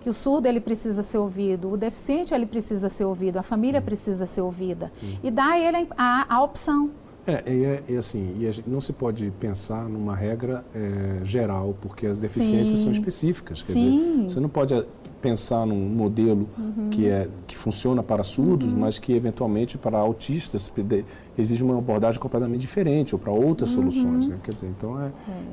que 0.00 0.10
o 0.10 0.12
surdo 0.12 0.46
ele 0.46 0.60
precisa 0.60 1.02
ser 1.02 1.18
ouvido, 1.18 1.72
o 1.72 1.76
deficiente 1.76 2.32
ele 2.32 2.46
precisa 2.46 2.88
ser 2.88 3.04
ouvido, 3.04 3.38
a 3.38 3.42
família 3.42 3.80
uhum. 3.80 3.86
precisa 3.86 4.26
ser 4.26 4.40
ouvida 4.40 4.92
e 5.22 5.30
dar 5.30 5.52
a 5.52 5.58
ele 5.58 5.88
a, 5.96 6.34
a 6.36 6.42
opção. 6.42 6.90
É, 7.26 7.42
é, 7.44 7.94
é 7.94 7.96
assim, 7.96 8.36
e 8.38 8.70
não 8.70 8.80
se 8.80 8.92
pode 8.92 9.32
pensar 9.40 9.88
numa 9.88 10.14
regra 10.14 10.64
é, 10.72 11.24
geral, 11.24 11.74
porque 11.80 12.06
as 12.06 12.18
deficiências 12.18 12.78
Sim. 12.78 12.84
são 12.84 12.92
específicas. 12.92 13.62
Quer 13.62 13.72
Sim. 13.72 14.16
dizer, 14.16 14.30
você 14.30 14.40
não 14.40 14.48
pode 14.48 14.74
eh, 14.74 14.84
pensar 15.20 15.66
num 15.66 15.88
modelo 15.88 16.48
uhum. 16.56 16.90
que, 16.90 17.08
é, 17.08 17.28
que 17.48 17.58
funciona 17.58 18.00
para 18.00 18.22
surdos, 18.22 18.72
uhum. 18.72 18.78
mas 18.78 19.00
que 19.00 19.12
eventualmente 19.12 19.76
para 19.76 19.98
autistas 19.98 20.72
exige 21.36 21.64
uma 21.64 21.76
abordagem 21.76 22.20
completamente 22.20 22.60
diferente, 22.60 23.12
ou 23.12 23.18
para 23.18 23.32
outras 23.32 23.74
uhum. 23.74 23.90
soluções. 23.90 24.28
Né? 24.28 24.38
Quer 24.44 24.52
dizer, 24.52 24.68
então 24.68 25.02
é, 25.02 25.06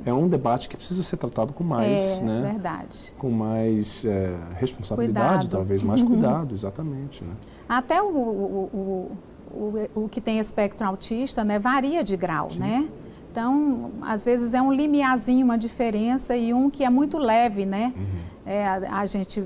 é, 0.05 0.09
é. 0.11 0.13
um 0.13 0.27
debate 0.27 0.69
que 0.69 0.77
precisa 0.77 1.01
ser 1.01 1.17
tratado 1.17 1.53
com 1.53 1.63
mais, 1.63 2.21
é, 2.21 2.25
né? 2.25 2.51
verdade. 2.53 3.15
com 3.17 3.31
mais 3.31 4.05
é, 4.05 4.37
responsabilidade, 4.57 5.45
cuidado. 5.45 5.49
talvez 5.49 5.81
mais 5.81 6.03
cuidado, 6.03 6.53
exatamente. 6.53 7.23
Né? 7.23 7.31
Até 7.67 7.99
o, 7.99 8.05
o, 8.05 8.69
o 8.71 9.11
o, 9.53 10.03
o 10.03 10.09
que 10.09 10.19
tem 10.19 10.39
espectro 10.39 10.85
autista 10.87 11.43
né, 11.43 11.59
varia 11.59 12.03
de 12.03 12.17
grau, 12.17 12.49
Sim. 12.49 12.59
né? 12.59 12.89
Então, 13.31 13.91
às 14.01 14.23
vezes 14.23 14.53
é 14.53 14.61
um 14.61 14.71
limiarzinho, 14.71 15.43
uma 15.43 15.57
diferença 15.57 16.35
e 16.35 16.53
um 16.53 16.69
que 16.69 16.83
é 16.83 16.89
muito 16.89 17.17
leve, 17.17 17.65
né? 17.65 17.91
Uhum. 17.95 18.05
É, 18.45 18.67
a, 18.67 18.99
a, 18.99 19.05
gente, 19.05 19.43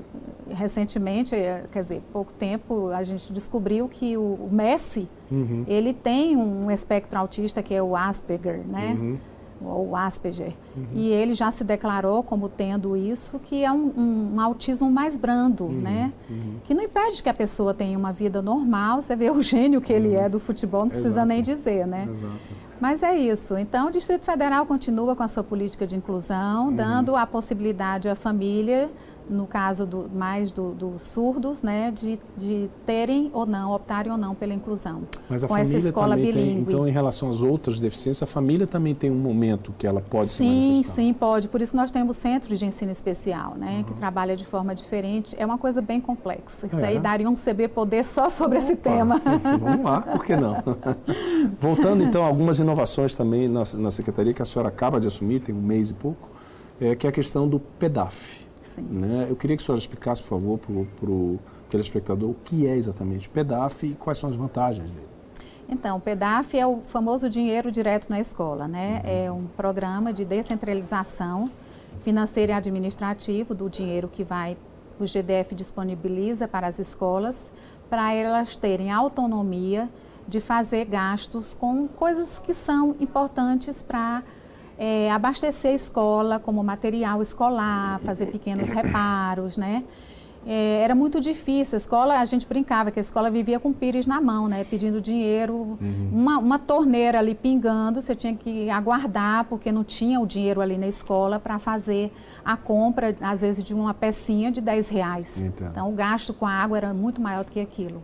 recentemente, 0.50 1.34
é, 1.34 1.64
quer 1.72 1.80
dizer, 1.80 2.02
pouco 2.12 2.32
tempo, 2.32 2.88
a 2.88 3.02
gente 3.02 3.32
descobriu 3.32 3.88
que 3.88 4.16
o, 4.16 4.20
o 4.20 4.48
Messi, 4.52 5.08
uhum. 5.30 5.64
ele 5.66 5.94
tem 5.94 6.36
um 6.36 6.70
espectro 6.70 7.18
autista 7.18 7.62
que 7.62 7.72
é 7.72 7.82
o 7.82 7.96
Asperger, 7.96 8.60
né? 8.66 8.96
Uhum 8.98 9.18
ou 9.60 9.96
Asperger. 9.96 10.54
Uhum. 10.76 10.86
E 10.94 11.08
ele 11.08 11.34
já 11.34 11.50
se 11.50 11.64
declarou 11.64 12.22
como 12.22 12.48
tendo 12.48 12.96
isso, 12.96 13.38
que 13.38 13.64
é 13.64 13.72
um, 13.72 13.92
um, 13.96 14.34
um 14.34 14.40
autismo 14.40 14.90
mais 14.90 15.16
brando, 15.16 15.64
uhum. 15.64 15.80
né? 15.80 16.12
Uhum. 16.28 16.56
Que 16.64 16.74
não 16.74 16.82
impede 16.82 17.22
que 17.22 17.28
a 17.28 17.34
pessoa 17.34 17.74
tenha 17.74 17.98
uma 17.98 18.12
vida 18.12 18.40
normal. 18.40 19.02
Você 19.02 19.16
vê 19.16 19.30
o 19.30 19.42
gênio 19.42 19.80
que 19.80 19.92
ele 19.92 20.10
uhum. 20.10 20.22
é 20.22 20.28
do 20.28 20.38
futebol, 20.38 20.82
não 20.82 20.88
precisa 20.88 21.10
Exato. 21.10 21.28
nem 21.28 21.42
dizer, 21.42 21.86
né? 21.86 22.06
Exato. 22.10 22.68
Mas 22.80 23.02
é 23.02 23.16
isso. 23.16 23.58
Então, 23.58 23.88
o 23.88 23.90
Distrito 23.90 24.24
Federal 24.24 24.64
continua 24.64 25.16
com 25.16 25.22
a 25.22 25.28
sua 25.28 25.42
política 25.42 25.86
de 25.86 25.96
inclusão, 25.96 26.68
uhum. 26.68 26.74
dando 26.74 27.16
a 27.16 27.26
possibilidade 27.26 28.08
à 28.08 28.14
família 28.14 28.88
no 29.28 29.46
caso 29.46 29.86
do, 29.86 30.08
mais 30.12 30.50
dos 30.50 30.74
do 30.74 30.98
surdos, 30.98 31.62
né, 31.62 31.90
de, 31.90 32.18
de 32.36 32.70
terem 32.86 33.30
ou 33.32 33.46
não, 33.46 33.72
optarem 33.72 34.10
ou 34.10 34.18
não 34.18 34.34
pela 34.34 34.54
inclusão. 34.54 35.02
Mas 35.28 35.44
a 35.44 35.48
com 35.48 35.54
família 35.54 35.78
essa 35.78 35.88
escola 35.88 36.16
também 36.16 36.32
bilíngue. 36.32 36.52
Tem, 36.52 36.60
então, 36.62 36.88
em 36.88 36.90
relação 36.90 37.28
às 37.28 37.42
outras 37.42 37.78
deficiências, 37.80 38.22
a 38.28 38.32
família 38.32 38.66
também 38.66 38.94
tem 38.94 39.10
um 39.10 39.18
momento 39.18 39.72
que 39.78 39.86
ela 39.86 40.00
pode 40.00 40.28
sim. 40.28 40.82
Sim, 40.82 40.82
sim, 40.82 41.12
pode. 41.12 41.48
Por 41.48 41.60
isso 41.60 41.76
nós 41.76 41.90
temos 41.90 42.16
centros 42.16 42.58
de 42.58 42.66
ensino 42.66 42.90
especial, 42.90 43.54
né, 43.56 43.78
uhum. 43.78 43.84
que 43.84 43.94
trabalha 43.94 44.36
de 44.36 44.44
forma 44.44 44.74
diferente. 44.74 45.34
É 45.38 45.44
uma 45.44 45.58
coisa 45.58 45.80
bem 45.80 46.00
complexa. 46.00 46.66
Isso 46.66 46.80
é. 46.80 46.88
aí 46.88 46.98
daria 46.98 47.28
um 47.28 47.34
CB 47.34 47.68
poder 47.68 48.04
só 48.04 48.28
sobre 48.28 48.58
Opa. 48.58 48.64
esse 48.64 48.76
tema. 48.76 49.20
Vamos 49.60 49.84
lá, 49.84 50.00
por 50.00 50.24
que 50.24 50.36
não? 50.36 50.56
Voltando 51.58 52.02
então 52.02 52.22
a 52.22 52.26
algumas 52.26 52.58
inovações 52.58 53.14
também 53.14 53.48
na, 53.48 53.62
na 53.76 53.90
secretaria 53.90 54.32
que 54.32 54.42
a 54.42 54.44
senhora 54.44 54.68
acaba 54.68 55.00
de 55.00 55.06
assumir, 55.06 55.40
tem 55.40 55.54
um 55.54 55.60
mês 55.60 55.90
e 55.90 55.94
pouco, 55.94 56.28
é, 56.80 56.94
que 56.94 57.06
é 57.06 57.10
a 57.10 57.12
questão 57.12 57.48
do 57.48 57.58
PEDAF. 57.58 58.47
Sim. 58.68 58.82
Né? 58.82 59.26
Eu 59.28 59.36
queria 59.36 59.56
que 59.56 59.62
a 59.62 59.66
senhora 59.66 59.80
explicasse, 59.80 60.22
por 60.22 60.28
favor, 60.28 60.58
para 60.58 61.10
o 61.10 61.38
telespectador 61.68 62.30
o 62.30 62.34
que 62.34 62.66
é 62.66 62.76
exatamente 62.76 63.28
o 63.28 63.30
PEDAF 63.30 63.86
e 63.86 63.94
quais 63.94 64.18
são 64.18 64.28
as 64.28 64.36
vantagens 64.36 64.90
dele. 64.92 65.06
Então, 65.68 65.98
o 65.98 66.00
PEDAF 66.00 66.58
é 66.58 66.66
o 66.66 66.80
famoso 66.86 67.28
dinheiro 67.28 67.70
direto 67.70 68.08
na 68.08 68.18
escola, 68.18 68.66
né? 68.66 69.02
Uhum. 69.04 69.10
É 69.10 69.32
um 69.32 69.44
programa 69.56 70.12
de 70.12 70.24
descentralização 70.24 71.50
financeira 72.02 72.52
e 72.52 72.54
administrativo 72.54 73.54
do 73.54 73.68
dinheiro 73.68 74.08
que 74.08 74.24
vai 74.24 74.56
o 74.98 75.04
GDF 75.04 75.54
disponibiliza 75.54 76.48
para 76.48 76.66
as 76.66 76.78
escolas 76.78 77.52
para 77.88 78.12
elas 78.12 78.56
terem 78.56 78.90
autonomia 78.90 79.88
de 80.26 80.40
fazer 80.40 80.84
gastos 80.84 81.54
com 81.54 81.88
coisas 81.88 82.38
que 82.38 82.52
são 82.52 82.94
importantes 83.00 83.80
para 83.80 84.22
é, 84.78 85.10
abastecer 85.10 85.72
a 85.72 85.74
escola 85.74 86.38
como 86.38 86.62
material 86.62 87.20
escolar, 87.20 87.98
fazer 88.00 88.26
pequenos 88.26 88.70
reparos, 88.70 89.56
né? 89.56 89.82
É, 90.46 90.80
era 90.82 90.94
muito 90.94 91.20
difícil. 91.20 91.76
A 91.76 91.78
escola, 91.78 92.18
a 92.20 92.24
gente 92.24 92.46
brincava 92.46 92.90
que 92.90 92.98
a 92.98 93.02
escola 93.02 93.30
vivia 93.30 93.58
com 93.58 93.72
pires 93.72 94.06
na 94.06 94.20
mão, 94.20 94.46
né? 94.48 94.64
Pedindo 94.64 95.00
dinheiro, 95.00 95.76
uhum. 95.80 96.10
uma, 96.12 96.38
uma 96.38 96.58
torneira 96.58 97.18
ali 97.18 97.34
pingando, 97.34 98.00
você 98.00 98.14
tinha 98.14 98.34
que 98.34 98.70
aguardar, 98.70 99.44
porque 99.44 99.72
não 99.72 99.82
tinha 99.82 100.20
o 100.20 100.26
dinheiro 100.26 100.60
ali 100.60 100.78
na 100.78 100.86
escola 100.86 101.40
para 101.40 101.58
fazer 101.58 102.12
a 102.44 102.56
compra, 102.56 103.14
às 103.20 103.42
vezes, 103.42 103.64
de 103.64 103.74
uma 103.74 103.92
pecinha 103.92 104.50
de 104.50 104.60
10 104.60 104.88
reais. 104.88 105.44
Então. 105.44 105.68
então, 105.68 105.88
o 105.90 105.92
gasto 105.92 106.32
com 106.32 106.46
a 106.46 106.52
água 106.52 106.78
era 106.78 106.94
muito 106.94 107.20
maior 107.20 107.44
do 107.44 107.50
que 107.50 107.60
aquilo. 107.60 108.02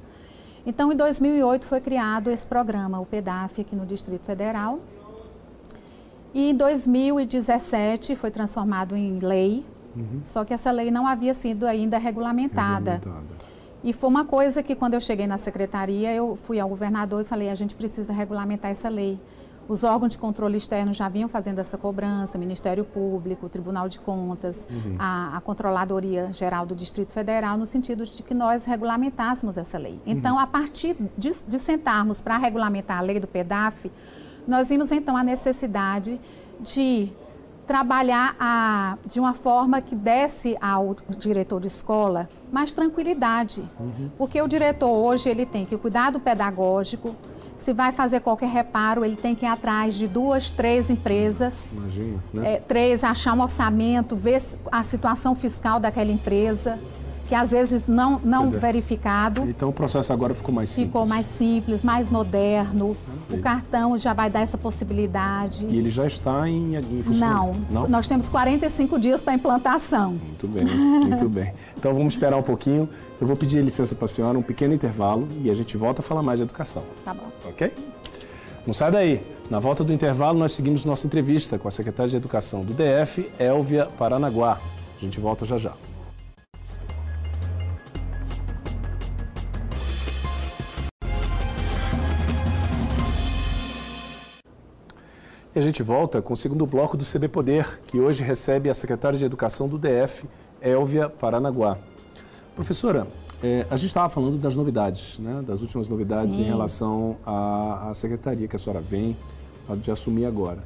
Então, 0.66 0.90
em 0.92 0.96
2008 0.96 1.66
foi 1.66 1.80
criado 1.80 2.30
esse 2.30 2.46
programa, 2.46 2.98
o 2.98 3.06
PEDAF, 3.06 3.60
aqui 3.60 3.76
no 3.76 3.86
Distrito 3.86 4.24
Federal, 4.24 4.80
e 6.34 6.50
em 6.50 6.54
2017 6.54 8.16
foi 8.16 8.30
transformado 8.30 8.96
em 8.96 9.18
lei, 9.20 9.64
uhum. 9.94 10.20
só 10.24 10.44
que 10.44 10.52
essa 10.52 10.70
lei 10.72 10.90
não 10.90 11.06
havia 11.06 11.32
sido 11.32 11.64
ainda 11.64 11.96
regulamentada. 11.96 12.94
regulamentada. 12.94 13.44
E 13.84 13.92
foi 13.92 14.10
uma 14.10 14.24
coisa 14.24 14.62
que 14.62 14.74
quando 14.74 14.94
eu 14.94 15.00
cheguei 15.00 15.26
na 15.26 15.38
secretaria, 15.38 16.12
eu 16.12 16.36
fui 16.42 16.58
ao 16.58 16.68
governador 16.68 17.20
e 17.20 17.24
falei, 17.24 17.50
a 17.50 17.54
gente 17.54 17.74
precisa 17.74 18.12
regulamentar 18.12 18.70
essa 18.70 18.88
lei. 18.88 19.20
Os 19.68 19.84
órgãos 19.84 20.10
de 20.10 20.18
controle 20.18 20.56
externo 20.56 20.92
já 20.92 21.08
vinham 21.08 21.28
fazendo 21.28 21.58
essa 21.58 21.78
cobrança, 21.78 22.36
Ministério 22.36 22.84
Público, 22.84 23.48
Tribunal 23.48 23.88
de 23.88 23.98
Contas, 23.98 24.66
uhum. 24.68 24.96
a, 24.98 25.36
a, 25.36 25.40
Controladoria 25.40 26.32
Geral 26.32 26.66
do 26.66 26.74
Distrito 26.74 27.12
Federal, 27.12 27.56
no 27.56 27.64
sentido 27.64 28.04
de 28.04 28.22
que 28.22 28.34
nós 28.34 28.64
regulamentássemos 28.64 29.56
essa 29.56 29.78
lei. 29.78 30.00
Então, 30.04 30.34
uhum. 30.34 30.40
a 30.40 30.46
partir 30.46 30.96
de, 31.16 31.30
de 31.46 31.58
sentarmos 31.58 32.20
para 32.20 32.36
regulamentar 32.36 32.98
a 32.98 33.02
lei 33.02 33.20
do 33.20 33.26
PEDAF, 33.26 33.90
nós 34.46 34.68
vimos 34.68 34.90
então 34.92 35.16
a 35.16 35.24
necessidade 35.24 36.20
de 36.60 37.10
trabalhar 37.66 38.36
a, 38.38 38.98
de 39.06 39.18
uma 39.18 39.32
forma 39.32 39.80
que 39.80 39.94
desse 39.94 40.56
ao 40.60 40.94
diretor 41.18 41.60
de 41.60 41.66
escola 41.66 42.28
mais 42.52 42.72
tranquilidade. 42.72 43.62
Uhum. 43.80 44.10
Porque 44.18 44.40
o 44.40 44.46
diretor 44.46 44.90
hoje 44.90 45.28
ele 45.28 45.46
tem 45.46 45.64
que 45.64 45.76
cuidar 45.76 46.10
do 46.10 46.20
pedagógico, 46.20 47.16
se 47.56 47.72
vai 47.72 47.92
fazer 47.92 48.20
qualquer 48.20 48.48
reparo, 48.48 49.04
ele 49.04 49.16
tem 49.16 49.34
que 49.34 49.46
ir 49.46 49.48
atrás 49.48 49.94
de 49.94 50.06
duas, 50.06 50.50
três 50.50 50.90
empresas. 50.90 51.72
Imagina, 51.72 52.18
né? 52.32 52.54
É, 52.54 52.56
três, 52.58 53.04
achar 53.04 53.32
um 53.32 53.40
orçamento, 53.40 54.16
ver 54.16 54.42
a 54.70 54.82
situação 54.82 55.34
fiscal 55.34 55.80
daquela 55.80 56.10
empresa 56.10 56.78
que 57.26 57.34
às 57.34 57.52
vezes 57.52 57.86
não, 57.86 58.20
não 58.22 58.44
é. 58.46 58.48
verificado. 58.48 59.48
Então 59.48 59.70
o 59.70 59.72
processo 59.72 60.12
agora 60.12 60.34
ficou 60.34 60.54
mais 60.54 60.70
simples. 60.70 60.86
Ficou 60.86 61.06
mais 61.06 61.26
simples, 61.26 61.82
mais 61.82 62.10
moderno. 62.10 62.96
O 63.30 63.38
cartão 63.38 63.96
já 63.96 64.12
vai 64.12 64.28
dar 64.28 64.40
essa 64.40 64.58
possibilidade. 64.58 65.66
E 65.66 65.78
ele 65.78 65.90
já 65.90 66.06
está 66.06 66.48
em, 66.48 66.76
em 66.76 67.02
funcionamento? 67.02 67.58
Não, 67.70 67.82
não, 67.82 67.88
nós 67.88 68.08
temos 68.08 68.28
45 68.28 68.98
dias 68.98 69.22
para 69.22 69.34
implantação. 69.34 70.12
Muito 70.12 70.46
bem, 70.46 70.64
muito 70.64 71.28
bem. 71.28 71.52
Então 71.76 71.94
vamos 71.94 72.14
esperar 72.14 72.36
um 72.36 72.42
pouquinho. 72.42 72.88
Eu 73.20 73.26
vou 73.26 73.36
pedir 73.36 73.62
licença 73.62 73.94
para 73.94 74.04
a 74.04 74.08
senhora, 74.08 74.38
um 74.38 74.42
pequeno 74.42 74.74
intervalo 74.74 75.26
e 75.42 75.50
a 75.50 75.54
gente 75.54 75.76
volta 75.76 76.00
a 76.00 76.04
falar 76.04 76.22
mais 76.22 76.38
de 76.38 76.44
educação. 76.44 76.82
Tá 77.04 77.14
bom. 77.14 77.28
Ok? 77.46 77.72
Não 78.66 78.74
sai 78.74 78.90
daí. 78.90 79.22
Na 79.50 79.58
volta 79.58 79.84
do 79.84 79.92
intervalo, 79.92 80.38
nós 80.38 80.52
seguimos 80.52 80.84
nossa 80.84 81.06
entrevista 81.06 81.58
com 81.58 81.68
a 81.68 81.70
secretária 81.70 82.10
de 82.10 82.16
Educação 82.16 82.64
do 82.64 82.72
DF, 82.72 83.30
Elvia 83.38 83.86
Paranaguá. 83.98 84.58
A 84.96 85.00
gente 85.00 85.20
volta 85.20 85.44
já 85.44 85.58
já. 85.58 85.72
E 95.54 95.58
a 95.60 95.62
gente 95.62 95.84
volta 95.84 96.20
com 96.20 96.32
o 96.32 96.36
segundo 96.36 96.66
bloco 96.66 96.96
do 96.96 97.04
CB 97.04 97.28
Poder, 97.28 97.80
que 97.86 98.00
hoje 98.00 98.24
recebe 98.24 98.68
a 98.68 98.74
secretária 98.74 99.16
de 99.16 99.24
Educação 99.24 99.68
do 99.68 99.78
DF, 99.78 100.28
Elvia 100.60 101.08
Paranaguá. 101.08 101.78
Professora, 102.56 103.06
É, 103.42 103.66
a 103.68 103.76
gente 103.76 103.88
estava 103.88 104.08
falando 104.08 104.38
das 104.38 104.54
novidades, 104.54 105.18
né? 105.18 105.42
das 105.46 105.60
últimas 105.60 105.86
novidades 105.86 106.36
Sim. 106.36 106.44
em 106.44 106.46
relação 106.46 107.18
à, 107.26 107.90
à 107.90 107.94
secretaria 107.94 108.48
que 108.48 108.56
a 108.56 108.58
senhora 108.58 108.80
vem 108.80 109.14
de 109.82 109.90
assumir 109.90 110.24
agora. 110.24 110.64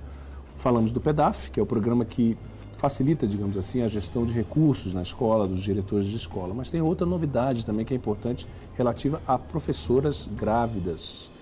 Falamos 0.54 0.92
do 0.92 1.00
PEDAF, 1.00 1.50
que 1.50 1.58
é 1.58 1.62
o 1.62 1.66
programa 1.66 2.04
que 2.04 2.38
facilita, 2.74 3.26
digamos 3.26 3.56
assim, 3.56 3.82
a 3.82 3.88
gestão 3.88 4.24
de 4.24 4.32
recursos 4.32 4.94
na 4.94 5.02
escola, 5.02 5.48
dos 5.48 5.60
diretores 5.60 6.06
de 6.06 6.14
escola. 6.14 6.54
Mas 6.54 6.70
tem 6.70 6.80
outra 6.80 7.04
novidade 7.04 7.66
também 7.66 7.84
que 7.84 7.92
é 7.92 7.96
importante, 7.96 8.46
relativa 8.76 9.20
a 9.26 9.36
professoras 9.36 10.28
grávidas. 10.38 11.32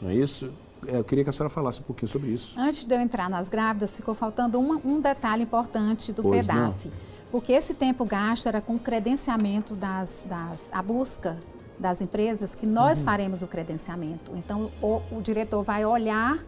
Não 0.00 0.10
é 0.10 0.14
isso? 0.14 0.48
É, 0.88 0.98
eu 0.98 1.04
queria 1.04 1.24
que 1.24 1.30
a 1.30 1.32
senhora 1.32 1.50
falasse 1.50 1.80
um 1.80 1.84
pouquinho 1.84 2.08
sobre 2.08 2.30
isso. 2.30 2.58
Antes 2.58 2.84
de 2.84 2.94
eu 2.94 3.00
entrar 3.00 3.28
nas 3.30 3.48
grávidas, 3.48 3.96
ficou 3.96 4.14
faltando 4.14 4.58
uma, 4.58 4.80
um 4.84 5.00
detalhe 5.00 5.42
importante 5.42 6.12
do 6.12 6.22
Pois 6.22 6.46
PEDAF. 6.46 6.86
não. 6.88 6.92
Porque 7.30 7.52
esse 7.52 7.74
tempo 7.74 8.04
gasto 8.04 8.46
era 8.46 8.60
com 8.60 8.74
o 8.74 8.78
credenciamento 8.78 9.74
das, 9.74 10.22
das 10.26 10.70
a 10.72 10.80
busca 10.82 11.36
das 11.78 12.00
empresas 12.00 12.54
que 12.54 12.64
nós 12.66 13.00
Uhum. 13.00 13.04
faremos 13.04 13.42
o 13.42 13.46
credenciamento. 13.48 14.30
Então, 14.36 14.70
o, 14.80 15.00
o 15.10 15.20
diretor 15.20 15.62
vai 15.64 15.84
olhar, 15.84 16.38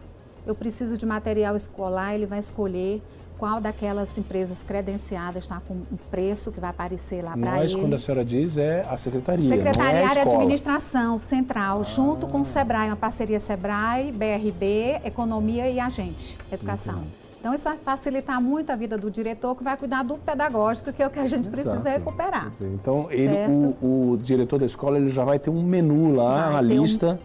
eu 0.45 0.55
preciso 0.55 0.97
de 0.97 1.05
material 1.05 1.55
escolar, 1.55 2.13
ele 2.15 2.25
vai 2.25 2.39
escolher 2.39 3.03
qual 3.37 3.61
daquelas 3.61 4.17
empresas 4.17 4.63
credenciadas 4.63 5.43
está 5.43 5.61
com 5.67 5.73
um 5.75 5.97
preço 6.09 6.51
que 6.51 6.59
vai 6.59 6.69
aparecer 6.69 7.23
lá 7.23 7.31
para 7.37 7.55
Nós, 7.57 7.71
ele. 7.71 7.81
quando 7.81 7.93
a 7.93 7.97
senhora 7.97 8.25
diz, 8.25 8.57
é 8.57 8.85
a 8.89 8.97
secretaria, 8.97 9.47
Secretaria 9.47 9.93
não 10.03 10.09
é 10.09 10.13
de. 10.25 10.35
Administração 10.35 11.19
Central, 11.19 11.83
junto 11.83 12.27
com 12.27 12.41
o 12.41 12.45
SEBRAE, 12.45 12.87
uma 12.87 12.95
parceria 12.95 13.39
SEBRAE, 13.39 14.11
BRB, 14.11 15.01
Economia 15.05 15.69
e 15.69 15.79
Agente, 15.79 16.37
Educação. 16.51 17.03
Então, 17.39 17.53
isso 17.53 17.65
vai 17.65 17.77
facilitar 17.77 18.41
muito 18.41 18.71
a 18.71 18.75
vida 18.75 18.97
do 18.97 19.09
diretor, 19.11 19.55
que 19.55 19.63
vai 19.63 19.77
cuidar 19.77 20.03
do 20.03 20.17
pedagógico, 20.17 20.91
que 20.91 21.01
é 21.03 21.07
o 21.07 21.09
que 21.09 21.19
a 21.19 21.25
gente 21.25 21.47
precisa 21.47 21.75
Exato. 21.77 21.89
recuperar. 21.89 22.51
Então, 22.59 23.07
ele, 23.11 23.35
o, 23.81 24.13
o 24.13 24.17
diretor 24.17 24.59
da 24.59 24.65
escola 24.65 24.97
ele 24.97 25.07
já 25.09 25.23
vai 25.23 25.37
ter 25.39 25.49
um 25.51 25.61
menu 25.63 26.13
lá, 26.13 26.49
Vai 26.49 26.55
a 26.65 26.67
ter 26.67 26.79
um- 26.79 26.81
lista 26.81 27.19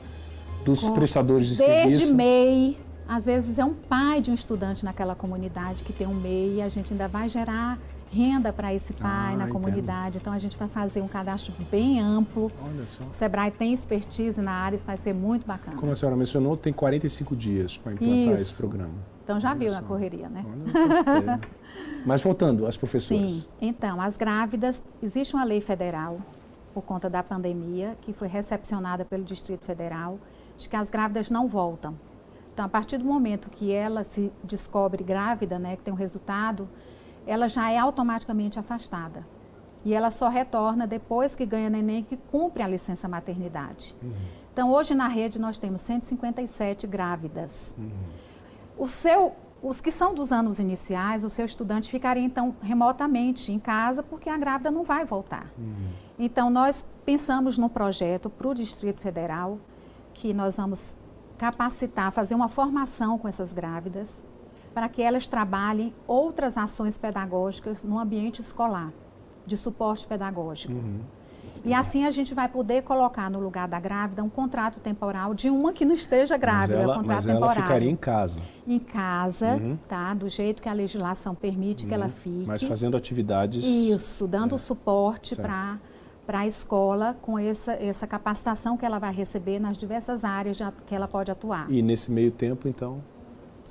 dos 0.65 0.85
Com- 0.87 0.93
prestadores 0.95 1.49
de 1.49 1.57
Desde 1.57 1.91
serviço. 1.91 2.15
MEI, 2.15 2.79
às 3.13 3.27
vezes 3.27 3.59
é 3.59 3.65
um 3.65 3.75
pai 3.75 4.23
de 4.23 4.31
um 4.31 4.35
estudante 4.35 4.85
naquela 4.85 5.15
comunidade 5.15 5.85
que 5.85 5.93
tem 5.93 6.07
um 6.07 6.15
MEI, 6.15 6.57
e 6.57 6.63
a 6.63 6.69
gente 6.69 6.93
ainda 6.95 7.07
vai 7.09 7.29
gerar 7.29 7.79
renda 8.11 8.53
para 8.53 8.73
esse 8.75 8.93
pai 8.95 9.33
Ah, 9.33 9.37
na 9.37 9.45
entendo. 9.45 9.53
comunidade. 9.53 10.19
Então, 10.19 10.33
a 10.33 10.39
gente 10.39 10.57
vai 10.57 10.69
fazer 10.69 11.01
um 11.03 11.09
cadastro 11.09 11.53
bem 11.71 11.99
amplo. 12.01 12.51
Olha 12.63 12.87
só. 12.87 13.03
O 13.05 13.13
SEBRAE 13.13 13.51
tem 13.51 13.73
expertise 13.73 14.41
na 14.41 14.53
área, 14.53 14.77
isso 14.77 14.87
vai 14.87 14.97
ser 14.99 15.15
muito 15.15 15.47
bacana. 15.47 15.77
Como 15.79 15.93
a 15.93 15.97
senhora 15.97 16.17
mencionou, 16.17 16.57
tem 16.57 16.73
45 16.73 17.35
dias 17.37 17.77
para 17.79 17.93
implantar 17.93 18.35
esse 18.35 18.43
Isso. 18.43 18.59
programa. 18.59 18.93
Então, 19.25 19.39
já 19.41 19.55
viu 19.55 19.73
na 19.73 19.81
correria, 19.83 20.29
né? 20.29 20.45
Olha. 21.07 21.41
Mas 22.05 22.21
voltando 22.23 22.67
às 22.67 22.77
professoras. 22.77 23.31
Sim. 23.31 23.45
Então, 23.61 24.01
as 24.01 24.17
grávidas, 24.17 24.83
existe 25.03 25.35
uma 25.35 25.45
lei 25.45 25.61
federal, 25.61 26.19
por 26.75 26.83
conta 26.83 27.09
da 27.09 27.23
pandemia, 27.23 27.97
que 28.03 28.13
foi 28.13 28.29
recepcionada 28.29 29.05
pelo 29.05 29.23
Distrito 29.25 29.65
Federal, 29.65 30.19
de 30.59 30.69
que 30.69 30.77
as 30.77 30.91
grávidas 30.91 31.31
não 31.31 31.47
voltam. 31.49 31.95
Então, 32.53 32.65
a 32.65 32.69
partir 32.69 32.99
do 32.99 33.05
momento 33.05 33.49
que 33.49 33.73
ela 33.73 34.05
se 34.05 34.33
descobre 34.45 35.03
grávida, 35.03 35.59
né, 35.59 35.77
que 35.77 35.83
tem 35.83 35.93
um 35.93 35.97
resultado, 35.97 36.69
ela 37.27 37.49
já 37.49 37.71
é 37.71 37.79
automaticamente 37.79 38.59
afastada. 38.59 39.27
E 39.85 39.95
ela 39.95 40.11
só 40.11 40.29
retorna 40.29 40.87
depois 40.87 41.35
que 41.35 41.47
ganha 41.47 41.71
neném, 41.71 42.05
que 42.05 42.17
cumpre 42.17 42.63
a 42.63 42.69
licença 42.69 43.09
maternidade. 43.09 43.97
Então, 44.53 44.71
hoje 44.71 44.95
na 44.95 45.09
rede 45.09 45.41
nós 45.41 45.59
temos 45.59 45.81
157 45.81 46.87
grávidas. 46.87 47.75
O 48.77 48.87
seu, 48.87 49.33
os 49.63 49.81
que 49.81 49.91
são 49.91 50.15
dos 50.15 50.31
anos 50.31 50.59
iniciais, 50.59 51.25
o 51.25 51.31
seu 51.31 51.47
estudante 51.47 51.91
ficaria 51.91 52.23
então 52.23 52.55
remotamente 52.61 53.51
em 53.51 53.59
casa 53.59 54.03
porque 54.03 54.29
a 54.29 54.37
grávida 54.37 54.71
não 54.71 54.85
vai 54.85 55.05
voltar. 55.05 55.51
Então 56.19 56.51
nós 56.51 56.85
pensamos 57.05 57.59
no 57.59 57.69
projeto 57.69 58.29
para 58.31 58.49
o 58.49 58.55
Distrito 58.55 59.01
Federal 59.01 59.59
que 60.15 60.33
nós 60.35 60.57
vamos 60.57 60.95
capacitar, 61.43 62.13
fazer 62.13 62.37
uma 62.37 62.49
formação 62.49 63.19
com 63.19 63.27
essas 63.27 63.53
grávidas 63.53 64.23
para 64.73 64.89
que 64.89 65.03
elas 65.03 65.27
trabalhem 65.27 65.93
outras 66.07 66.57
ações 66.57 66.97
pedagógicas 66.97 67.83
no 67.83 67.99
ambiente 67.99 68.41
escolar, 68.41 68.93
de 69.45 69.57
suporte 69.57 70.07
pedagógico. 70.07 70.73
E 71.65 71.75
assim 71.75 72.07
a 72.07 72.11
gente 72.11 72.33
vai 72.33 72.49
poder 72.49 72.83
colocar 72.83 73.29
no 73.29 73.41
lugar 73.41 73.67
da 73.67 73.81
grávida 73.81 74.23
um 74.23 74.29
contrato 74.29 74.79
temporal 74.79 75.35
de 75.35 75.51
uma 75.51 75.73
que 75.73 75.85
não 75.85 75.95
esteja 75.97 76.35
Mas 76.35 76.41
grávida, 76.41 76.79
ela, 76.79 76.95
contrato 76.95 77.07
mas 77.17 77.27
ela 77.27 77.35
temporário 77.35 77.63
ficaria 77.65 77.91
em 77.91 77.97
casa, 77.97 78.41
em 78.67 78.79
casa, 78.79 79.55
Uhum. 79.57 79.77
tá? 79.89 80.15
Do 80.15 80.29
jeito 80.29 80.63
que 80.63 80.69
a 80.69 80.73
legislação 80.73 81.35
permite 81.35 81.87
que 81.87 81.93
ela 81.95 82.09
fique. 82.09 82.45
mas 82.47 82.63
fazendo 82.63 82.97
atividades. 82.97 83.65
Isso, 83.65 84.29
dando 84.29 84.57
suporte 84.57 85.35
Certo. 85.35 85.43
para 85.49 85.79
para 86.27 86.41
a 86.41 86.47
escola 86.47 87.17
com 87.21 87.39
essa, 87.39 87.73
essa 87.73 88.07
capacitação 88.07 88.77
que 88.77 88.87
ela 88.87 88.99
vai 88.99 89.13
receber 89.13 89.59
nas 89.59 89.77
diversas 89.77 90.25
áreas 90.25 90.57
de 90.57 90.65
que 90.87 90.95
ela 90.95 91.09
pode 91.09 91.31
atuar. 91.31 91.71
E 91.71 91.83
nesse 91.83 92.11
meio 92.13 92.31
tempo, 92.31 92.69
então, 92.69 93.03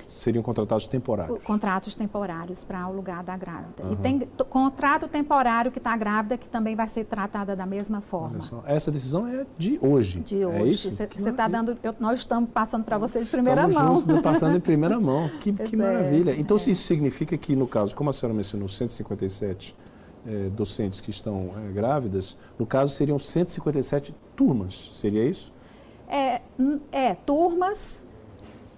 seriam 0.06 0.42
contratados 0.42 0.86
temporários. 0.86 1.38
Contratos 1.42 1.94
temporários 1.94 2.62
para 2.64 2.86
o 2.88 2.92
lugar 2.92 3.22
da 3.22 3.36
grávida. 3.36 3.82
Aham. 3.84 3.92
E 3.92 3.96
tem 3.96 4.20
contrato 4.50 5.08
temporário 5.08 5.70
que 5.72 5.78
está 5.78 5.96
grávida 5.96 6.36
que 6.36 6.46
também 6.48 6.76
vai 6.76 6.86
ser 6.88 7.04
tratada 7.04 7.56
da 7.56 7.64
mesma 7.64 8.00
forma. 8.02 8.38
Essa 8.66 8.90
decisão 8.90 9.26
é 9.26 9.46
de 9.56 9.78
hoje. 9.80 10.20
De 10.20 10.42
É 10.42 10.46
hoje. 10.46 10.70
isso? 10.70 10.90
Você 10.90 11.06
Que 11.06 11.16
está 11.16 11.30
maravilha. 11.48 11.62
dando. 11.74 11.78
eu- 11.82 11.94
nós 12.00 12.18
estamos 12.18 12.50
passando 12.50 12.84
para 12.84 12.98
você 12.98 13.20
de 13.20 13.28
primeira 13.28 13.62
Estamos 13.66 13.82
mão. 13.82 13.94
juntos, 14.00 14.22
passando 14.22 14.56
em 14.56 14.60
primeira 14.60 15.00
mão. 15.00 15.30
Que, 15.40 15.52
que 15.52 15.74
é, 15.74 15.78
maravilha. 15.78 16.34
Então, 16.38 16.58
se 16.58 16.70
isso 16.72 16.82
significa 16.82 17.36
que, 17.38 17.56
no 17.56 17.66
caso, 17.66 17.94
como 17.94 18.10
a 18.10 18.12
senhora 18.12 18.34
mencionou, 18.36 18.68
157 18.68 19.74
eh, 20.26 20.48
docentes 20.50 21.00
que 21.00 21.10
estão 21.10 21.50
eh, 21.56 21.72
grávidas, 21.72 22.36
no 22.58 22.66
caso 22.66 22.94
seriam 22.94 23.18
157 23.18 24.14
turmas, 24.36 24.90
seria 24.94 25.24
isso? 25.24 25.52
É, 26.08 26.40
é, 26.90 27.14
turmas, 27.14 28.06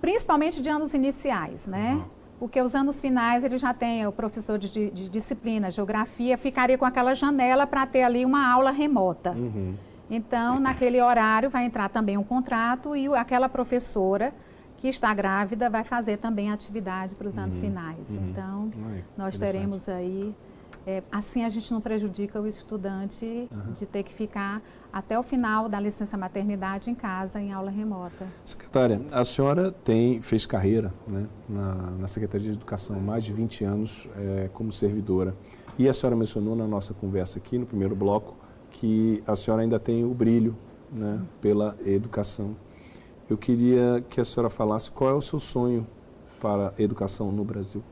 principalmente 0.00 0.60
de 0.60 0.68
anos 0.68 0.94
iniciais, 0.94 1.66
né? 1.66 2.02
Porque 2.38 2.60
os 2.60 2.74
anos 2.74 3.00
finais 3.00 3.42
ele 3.44 3.56
já 3.56 3.72
tem 3.72 4.06
o 4.06 4.12
professor 4.12 4.58
de, 4.58 4.68
de- 4.70 4.90
de 4.90 5.08
disciplina, 5.08 5.70
geografia, 5.70 6.36
ficaria 6.36 6.76
com 6.76 6.84
aquela 6.84 7.14
janela 7.14 7.66
para 7.66 7.86
ter 7.86 8.02
ali 8.02 8.24
uma 8.24 8.52
aula 8.52 8.70
remota. 8.70 9.30
Uhum. 9.32 9.74
Então, 10.10 10.60
naquele 10.60 11.00
horário 11.00 11.48
vai 11.48 11.64
entrar 11.64 11.88
também 11.88 12.18
um 12.18 12.22
contrato 12.22 12.94
e 12.94 13.06
aquela 13.16 13.48
professora 13.48 14.32
que 14.76 14.88
está 14.88 15.14
grávida 15.14 15.70
vai 15.70 15.82
fazer 15.82 16.18
também 16.18 16.50
atividade 16.52 17.14
para 17.14 17.26
os 17.26 17.38
anos 17.38 17.58
finais. 17.58 18.14
Então, 18.16 18.70
Ai, 18.92 19.02
nós 19.16 19.38
teremos 19.38 19.88
aí. 19.88 20.34
É, 20.86 21.02
assim 21.10 21.44
a 21.44 21.48
gente 21.48 21.72
não 21.72 21.80
prejudica 21.80 22.40
o 22.40 22.46
estudante 22.46 23.48
de 23.72 23.86
ter 23.86 24.02
que 24.02 24.12
ficar 24.12 24.62
até 24.92 25.18
o 25.18 25.22
final 25.22 25.68
da 25.68 25.80
licença 25.80 26.16
maternidade 26.16 26.90
em 26.90 26.94
casa, 26.94 27.40
em 27.40 27.52
aula 27.52 27.70
remota. 27.70 28.26
Secretária, 28.44 29.00
a 29.10 29.24
senhora 29.24 29.72
tem, 29.72 30.20
fez 30.20 30.46
carreira 30.46 30.92
né, 31.06 31.26
na, 31.48 31.74
na 31.74 32.06
Secretaria 32.06 32.50
de 32.50 32.56
Educação, 32.56 33.00
mais 33.00 33.24
de 33.24 33.32
20 33.32 33.64
anos 33.64 34.08
eh, 34.16 34.50
como 34.52 34.70
servidora. 34.70 35.34
E 35.76 35.88
a 35.88 35.92
senhora 35.92 36.14
mencionou 36.14 36.54
na 36.54 36.66
nossa 36.66 36.94
conversa 36.94 37.38
aqui, 37.38 37.58
no 37.58 37.66
primeiro 37.66 37.96
bloco, 37.96 38.36
que 38.70 39.22
a 39.26 39.34
senhora 39.34 39.62
ainda 39.62 39.80
tem 39.80 40.04
o 40.04 40.14
brilho 40.14 40.56
né, 40.92 41.20
pela 41.40 41.76
educação. 41.84 42.54
Eu 43.28 43.36
queria 43.38 44.04
que 44.08 44.20
a 44.20 44.24
senhora 44.24 44.50
falasse 44.50 44.90
qual 44.90 45.10
é 45.10 45.14
o 45.14 45.20
seu 45.20 45.40
sonho 45.40 45.86
para 46.40 46.74
a 46.78 46.82
educação 46.82 47.32
no 47.32 47.44
Brasil. 47.44 47.82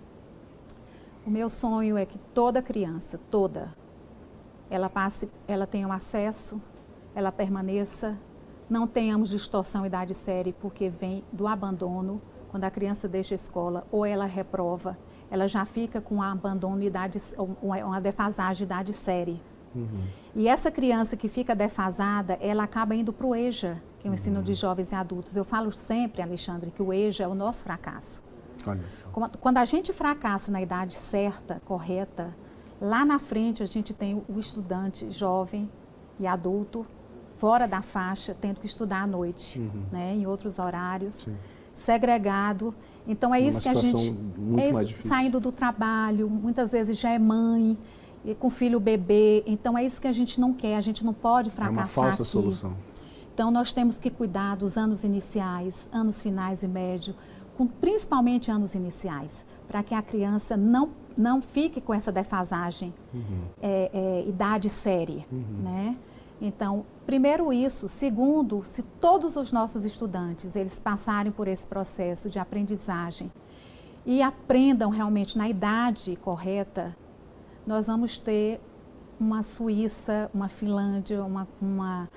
O 1.24 1.30
meu 1.30 1.48
sonho 1.48 1.96
é 1.96 2.04
que 2.04 2.18
toda 2.18 2.60
criança, 2.60 3.18
toda, 3.30 3.72
ela 4.68 4.90
passe, 4.90 5.30
ela 5.46 5.68
tenha 5.68 5.86
um 5.86 5.92
acesso, 5.92 6.60
ela 7.14 7.30
permaneça, 7.30 8.18
não 8.68 8.88
tenhamos 8.88 9.28
distorção 9.28 9.86
idade 9.86 10.14
série 10.14 10.52
porque 10.52 10.88
vem 10.88 11.22
do 11.32 11.46
abandono, 11.46 12.20
quando 12.50 12.64
a 12.64 12.70
criança 12.70 13.08
deixa 13.08 13.34
a 13.34 13.36
escola 13.36 13.86
ou 13.92 14.04
ela 14.04 14.24
reprova, 14.26 14.98
ela 15.30 15.46
já 15.46 15.64
fica 15.64 16.00
com 16.00 16.16
um 16.16 16.22
abandono 16.22 16.82
idade, 16.82 17.18
uma 17.62 18.00
defasagem 18.00 18.64
idade 18.64 18.92
série. 18.92 19.40
E 20.34 20.48
essa 20.48 20.70
criança 20.70 21.16
que 21.16 21.28
fica 21.28 21.54
defasada, 21.54 22.36
ela 22.40 22.64
acaba 22.64 22.94
indo 22.96 23.12
para 23.12 23.26
o 23.26 23.34
EJA, 23.34 23.80
que 24.00 24.08
é 24.08 24.10
o 24.10 24.14
ensino 24.14 24.42
de 24.42 24.54
jovens 24.54 24.90
e 24.90 24.94
adultos. 24.94 25.36
Eu 25.36 25.44
falo 25.44 25.70
sempre, 25.70 26.20
Alexandre, 26.20 26.70
que 26.70 26.82
o 26.82 26.92
EJA 26.92 27.24
é 27.24 27.28
o 27.28 27.34
nosso 27.34 27.62
fracasso. 27.62 28.22
Olha 28.66 28.82
só. 28.88 29.08
Quando 29.40 29.58
a 29.58 29.64
gente 29.64 29.92
fracassa 29.92 30.50
na 30.52 30.60
idade 30.62 30.94
certa, 30.94 31.60
correta, 31.64 32.34
lá 32.80 33.04
na 33.04 33.18
frente 33.18 33.62
a 33.62 33.66
gente 33.66 33.92
tem 33.94 34.22
o 34.28 34.38
estudante 34.38 35.10
jovem 35.10 35.68
e 36.20 36.26
adulto 36.26 36.86
fora 37.38 37.66
da 37.66 37.82
faixa, 37.82 38.36
tendo 38.40 38.60
que 38.60 38.66
estudar 38.66 39.02
à 39.02 39.06
noite, 39.06 39.60
né, 39.90 40.14
em 40.14 40.26
outros 40.26 40.58
horários, 40.60 41.14
Sim. 41.16 41.34
segregado. 41.72 42.74
Então 43.06 43.34
é 43.34 43.38
Numa 43.40 43.48
isso 43.50 43.60
que 43.62 43.68
a 43.68 43.74
gente 43.74 44.12
muito 44.12 44.60
é 44.60 44.64
isso, 44.66 44.74
mais 44.74 44.88
difícil. 44.88 45.10
saindo 45.10 45.40
do 45.40 45.50
trabalho, 45.50 46.30
muitas 46.30 46.70
vezes 46.72 46.96
já 46.98 47.10
é 47.10 47.18
mãe 47.18 47.76
e 48.24 48.34
com 48.34 48.48
filho 48.48 48.78
bebê. 48.78 49.42
Então 49.46 49.76
é 49.76 49.84
isso 49.84 50.00
que 50.00 50.06
a 50.06 50.12
gente 50.12 50.40
não 50.40 50.52
quer. 50.52 50.76
A 50.76 50.80
gente 50.80 51.04
não 51.04 51.12
pode 51.12 51.48
É 51.48 51.52
fracassar 51.52 51.82
uma 51.82 51.88
falsa 51.88 52.22
aqui. 52.22 52.30
solução. 52.30 52.76
Então, 53.34 53.50
nós 53.50 53.72
temos 53.72 53.98
que 53.98 54.10
cuidar 54.10 54.56
dos 54.56 54.76
anos 54.76 55.04
iniciais, 55.04 55.88
anos 55.90 56.22
finais 56.22 56.62
e 56.62 56.68
médio, 56.68 57.14
com, 57.56 57.66
principalmente 57.66 58.50
anos 58.50 58.74
iniciais, 58.74 59.44
para 59.68 59.82
que 59.82 59.94
a 59.94 60.02
criança 60.02 60.56
não, 60.56 60.90
não 61.16 61.40
fique 61.42 61.80
com 61.80 61.92
essa 61.94 62.10
defasagem, 62.12 62.92
Uhum. 63.14 63.42
é, 63.60 63.90
é, 63.92 64.28
idade 64.28 64.68
série, 64.68 65.26
né? 65.62 65.96
Então, 66.40 66.84
primeiro 67.06 67.52
isso, 67.52 67.88
segundo, 67.88 68.62
se 68.64 68.82
todos 68.82 69.36
os 69.36 69.52
nossos 69.52 69.84
estudantes 69.84 70.56
eles 70.56 70.78
passarem 70.80 71.30
por 71.30 71.46
esse 71.46 71.64
processo 71.66 72.28
de 72.28 72.38
aprendizagem 72.40 73.30
e 74.04 74.20
aprendam 74.20 74.90
realmente 74.90 75.38
na 75.38 75.48
idade 75.48 76.16
correta, 76.16 76.96
nós 77.64 77.86
vamos 77.86 78.18
ter 78.18 78.60
uma 79.20 79.44
Suíça, 79.44 80.28
uma 80.34 80.48
Finlândia, 80.48 81.22
uma, 81.24 81.46
uma 81.60 82.08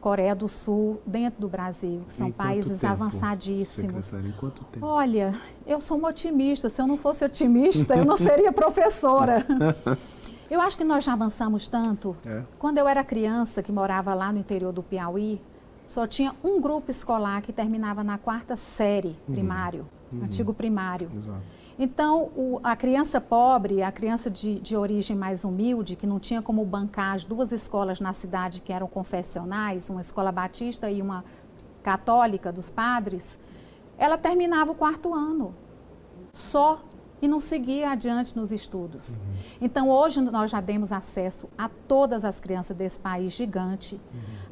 Coreia 0.00 0.34
do 0.34 0.48
Sul 0.48 1.00
dentro 1.06 1.40
do 1.40 1.48
Brasil, 1.48 2.02
que 2.06 2.12
são 2.12 2.28
Em 2.28 2.32
países 2.32 2.80
tempo, 2.80 2.92
avançadíssimos. 2.92 4.06
secretária, 4.06 4.34
em 4.34 4.40
quanto 4.40 4.64
tempo? 4.64 4.86
Olha, 4.86 5.34
eu 5.66 5.80
sou 5.80 5.98
uma 5.98 6.08
otimista. 6.08 6.68
Se 6.68 6.80
eu 6.80 6.86
não 6.86 6.96
fosse 6.96 7.24
otimista, 7.24 7.94
eu 7.94 8.04
não 8.04 8.16
seria 8.18 8.50
professora. 8.52 9.44
Eu 10.50 10.60
acho 10.60 10.76
que 10.76 10.82
nós 10.82 11.04
já 11.04 11.12
avançamos 11.12 11.68
tanto. 11.68 12.16
É. 12.26 12.42
Quando 12.58 12.78
eu 12.78 12.88
era 12.88 13.04
criança, 13.04 13.62
que 13.62 13.70
morava 13.70 14.12
lá 14.14 14.32
no 14.32 14.38
interior 14.40 14.72
do 14.72 14.82
Piauí, 14.82 15.40
só 15.86 16.08
tinha 16.08 16.34
um 16.42 16.60
grupo 16.60 16.90
escolar 16.90 17.40
que 17.40 17.52
terminava 17.52 18.02
na 18.02 18.18
quarta 18.18 18.56
série 18.56 19.16
primário, 19.30 19.86
antigo 20.20 20.52
primário. 20.52 21.08
Exato. 21.16 21.38
Então, 21.82 22.24
o- 22.36 22.60
a 22.62 22.76
criança 22.76 23.22
pobre, 23.22 23.82
a 23.82 23.90
criança 23.90 24.30
de, 24.30 24.60
de 24.60 24.76
origem 24.76 25.16
mais 25.16 25.44
humilde, 25.46 25.96
que 25.96 26.06
não 26.06 26.20
tinha 26.20 26.42
como 26.42 26.62
bancar 26.62 27.14
as 27.14 27.24
duas 27.24 27.52
escolas 27.52 28.00
na 28.00 28.12
cidade 28.12 28.60
que 28.60 28.70
eram 28.70 28.86
confessionais, 28.86 29.88
uma 29.88 30.02
escola 30.02 30.30
batista 30.30 30.90
e 30.90 31.00
uma 31.00 31.24
católica 31.82 32.52
dos 32.52 32.68
padres, 32.68 33.38
ela 33.96 34.18
terminava 34.18 34.72
o 34.72 34.74
quarto 34.74 35.14
ano 35.14 35.54
só 36.30 36.82
e 37.22 37.26
não 37.26 37.40
seguia 37.40 37.90
adiante 37.92 38.36
nos 38.36 38.52
estudos. 38.52 39.18
Então, 39.58 39.88
hoje 39.88 40.20
nós 40.20 40.50
já 40.50 40.60
demos 40.60 40.92
acesso 40.92 41.48
a 41.56 41.68
todas 41.88 42.26
as 42.26 42.38
crianças 42.40 42.76
desse 42.76 43.00
país 43.00 43.32
gigante 43.32 43.98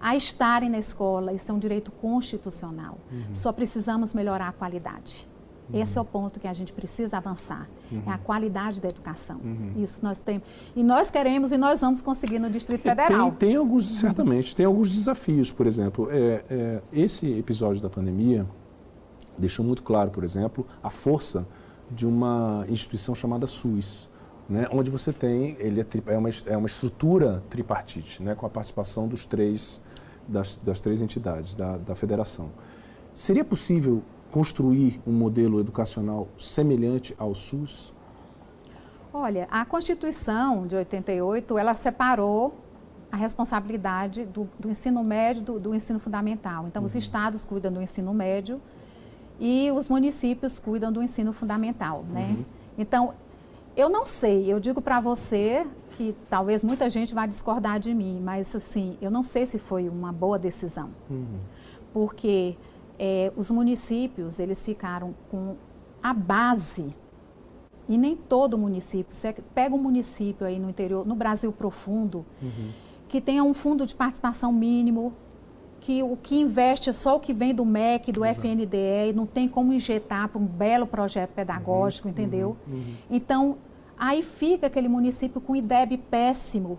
a 0.00 0.16
estarem 0.16 0.70
na 0.70 0.78
escola, 0.78 1.32
isso 1.34 1.50
é 1.52 1.54
um 1.54 1.58
direito 1.58 1.90
constitucional. 1.92 2.96
Só 3.34 3.52
precisamos 3.52 4.14
melhorar 4.14 4.48
a 4.48 4.52
qualidade. 4.52 5.28
Esse 5.72 5.98
é 5.98 6.00
o 6.00 6.04
ponto 6.04 6.40
que 6.40 6.48
a 6.48 6.52
gente 6.52 6.72
precisa 6.72 7.18
avançar, 7.18 7.68
é 8.06 8.10
a 8.10 8.18
qualidade 8.18 8.80
da 8.80 8.88
educação. 8.88 9.40
Isso 9.76 10.02
nós 10.02 10.20
temos. 10.20 10.46
E 10.74 10.82
nós 10.82 11.10
queremos 11.10 11.52
e 11.52 11.58
nós 11.58 11.80
vamos 11.80 12.00
conseguir 12.02 12.38
no 12.38 12.50
Distrito 12.50 12.82
Federal. 12.82 13.30
Tem, 13.30 13.50
tem 13.50 13.56
alguns, 13.56 13.98
certamente, 13.98 14.56
tem 14.56 14.66
alguns 14.66 14.90
desafios, 14.90 15.52
por 15.52 15.66
exemplo, 15.66 16.08
é, 16.10 16.44
é, 16.50 16.82
esse 16.92 17.30
episódio 17.38 17.82
da 17.82 17.90
pandemia 17.90 18.46
deixou 19.38 19.64
muito 19.64 19.82
claro, 19.82 20.10
por 20.10 20.24
exemplo, 20.24 20.66
a 20.82 20.90
força 20.90 21.46
de 21.90 22.06
uma 22.06 22.64
instituição 22.68 23.14
chamada 23.14 23.46
SUS, 23.46 24.08
né, 24.48 24.66
onde 24.72 24.90
você 24.90 25.12
tem, 25.12 25.56
ele 25.58 25.80
é, 25.80 25.86
é, 26.06 26.18
uma, 26.18 26.28
é 26.46 26.56
uma 26.56 26.66
estrutura 26.66 27.42
tripartite, 27.48 28.22
né, 28.22 28.34
com 28.34 28.46
a 28.46 28.48
participação 28.48 29.06
dos 29.06 29.26
três, 29.26 29.80
das, 30.26 30.56
das 30.58 30.80
três 30.80 31.02
entidades 31.02 31.54
da, 31.54 31.76
da 31.76 31.94
federação. 31.94 32.50
Seria 33.14 33.44
possível 33.44 34.02
construir 34.30 35.00
um 35.06 35.12
modelo 35.12 35.60
educacional 35.60 36.28
semelhante 36.38 37.14
ao 37.18 37.34
SUS? 37.34 37.92
Olha, 39.12 39.48
a 39.50 39.64
Constituição 39.64 40.66
de 40.66 40.76
88, 40.76 41.58
ela 41.58 41.74
separou 41.74 42.54
a 43.10 43.16
responsabilidade 43.16 44.24
do, 44.26 44.48
do 44.58 44.68
ensino 44.68 45.02
médio 45.02 45.42
do, 45.42 45.58
do 45.58 45.74
ensino 45.74 45.98
fundamental. 45.98 46.66
Então, 46.66 46.82
os 46.82 46.94
estados 46.94 47.44
cuidam 47.44 47.72
do 47.72 47.80
ensino 47.80 48.12
médio 48.12 48.60
e 49.40 49.70
os 49.72 49.88
municípios 49.88 50.58
cuidam 50.58 50.92
do 50.92 51.02
ensino 51.02 51.32
fundamental, 51.32 52.04
né? 52.10 52.36
Então, 52.76 53.14
eu 53.76 53.88
não 53.88 54.04
sei, 54.04 54.52
eu 54.52 54.58
digo 54.58 54.82
para 54.82 55.00
você 55.00 55.66
que 55.92 56.14
talvez 56.28 56.64
muita 56.64 56.90
gente 56.90 57.14
vá 57.14 57.26
discordar 57.26 57.78
de 57.78 57.94
mim, 57.94 58.20
mas 58.22 58.54
assim, 58.54 58.98
eu 59.00 59.10
não 59.10 59.22
sei 59.22 59.46
se 59.46 59.58
foi 59.58 59.88
uma 59.88 60.12
boa 60.12 60.38
decisão. 60.38 60.90
Porque 61.92 62.56
eh, 62.98 63.32
os 63.36 63.50
municípios, 63.50 64.38
eles 64.38 64.62
ficaram 64.62 65.14
com 65.30 65.56
a 66.02 66.12
base 66.12 66.94
e 67.88 67.96
nem 67.96 68.14
todo 68.16 68.58
município. 68.58 69.14
Você 69.14 69.32
pega 69.54 69.74
um 69.74 69.78
município 69.78 70.46
aí 70.46 70.58
no 70.58 70.68
interior, 70.68 71.06
no 71.06 71.14
Brasil 71.14 71.50
profundo, 71.52 72.24
que 73.08 73.20
tenha 73.20 73.42
um 73.42 73.54
fundo 73.54 73.86
de 73.86 73.96
participação 73.96 74.52
mínimo, 74.52 75.12
que 75.80 76.02
o 76.02 76.16
que 76.16 76.40
investe 76.40 76.90
é 76.90 76.92
só 76.92 77.16
o 77.16 77.20
que 77.20 77.32
vem 77.32 77.54
do 77.54 77.64
MEC, 77.64 78.12
do 78.12 78.24
FNDE, 78.24 79.10
e 79.10 79.12
não 79.14 79.24
tem 79.26 79.48
como 79.48 79.72
injetar 79.72 80.28
para 80.28 80.38
um 80.40 80.44
belo 80.44 80.86
projeto 80.86 81.30
pedagógico, 81.30 82.08
entendeu? 82.08 82.56
Então, 83.08 83.56
aí 83.96 84.22
fica 84.22 84.66
aquele 84.66 84.88
município 84.88 85.40
com 85.40 85.56
IDEB 85.56 85.96
péssimo. 86.10 86.78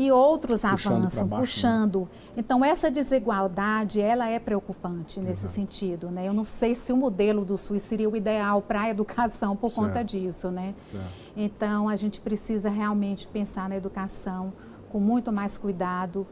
E 0.00 0.12
outros 0.12 0.60
Puxando 0.62 0.96
avançam, 0.98 1.26
né? 1.26 1.36
puxando. 1.38 2.08
Então, 2.36 2.64
essa 2.64 2.88
desigualdade, 2.88 4.00
ela 4.00 4.28
é 4.28 4.38
preocupante 4.38 5.18
nesse 5.18 5.48
sentido, 5.48 6.08
né? 6.08 6.28
Eu 6.28 6.32
não 6.32 6.44
sei 6.44 6.72
se 6.72 6.92
o 6.92 6.96
modelo 6.96 7.44
do 7.44 7.58
SUS 7.58 7.82
seria 7.82 8.08
o 8.08 8.16
ideal 8.16 8.62
para 8.62 8.82
a 8.82 8.90
educação 8.90 9.56
por 9.56 9.72
conta 9.72 9.94
Certo. 9.94 10.06
disso, 10.06 10.52
né? 10.52 10.72
Certo. 10.92 11.04
Então, 11.36 11.88
a 11.88 11.96
gente 11.96 12.20
precisa 12.20 12.70
realmente 12.70 13.26
pensar 13.26 13.68
na 13.68 13.76
educação 13.76 14.52
com 14.88 15.00
muito 15.00 15.32
mais 15.32 15.58
cuidado, 15.58 16.24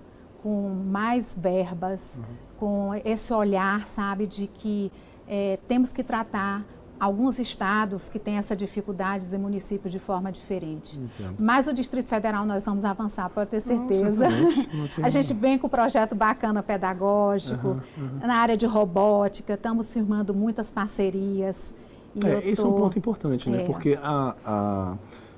com 0.45 0.71
mais 0.71 1.35
verbas, 1.37 2.21
com 2.61 2.91
esse 3.05 3.33
olhar, 3.33 3.89
sabe, 3.89 4.29
de 4.29 4.47
que 4.47 4.93
eh, 5.27 5.59
temos 5.67 5.93
que 5.93 6.05
tratar 6.05 6.65
alguns 6.99 7.39
estados 7.39 8.09
que 8.09 8.19
têm 8.19 8.37
essa 8.37 8.57
dificuldade 8.57 9.27
e 9.35 9.39
municípios 9.39 9.93
de 9.93 9.99
forma 9.99 10.33
diferente. 10.33 10.99
Entendo. 10.99 11.37
Mas 11.39 11.67
o 11.67 11.73
Distrito 11.73 12.09
Federal 12.09 12.45
nós 12.47 12.65
vamos 12.65 12.85
avançar, 12.85 13.29
pode 13.31 13.51
ter 13.51 13.61
certeza. 13.61 14.27
não 14.29 14.89
A 15.05 15.09
gente 15.09 15.33
vem 15.35 15.59
com 15.59 15.67
um 15.67 15.71
projeto 15.71 16.15
bacana 16.15 16.63
pedagógico, 16.63 17.81
na 18.21 18.37
área 18.37 18.57
de 18.57 18.67
robótica, 18.67 19.55
estamos 19.55 19.93
firmando 19.93 20.35
muitas 20.35 20.71
parcerias. 20.71 21.75
E 22.15 22.27
É, 22.27 22.49
esse 22.49 22.63
é 22.63 22.65
um 22.67 22.73
ponto 22.73 22.99
importante, 22.99 23.51
né? 23.51 23.63
É. 23.63 23.67
Porque 23.67 23.99
a, 24.03 24.35
a 24.45 24.95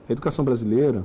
educação 0.09 0.45
brasileira, 0.45 1.05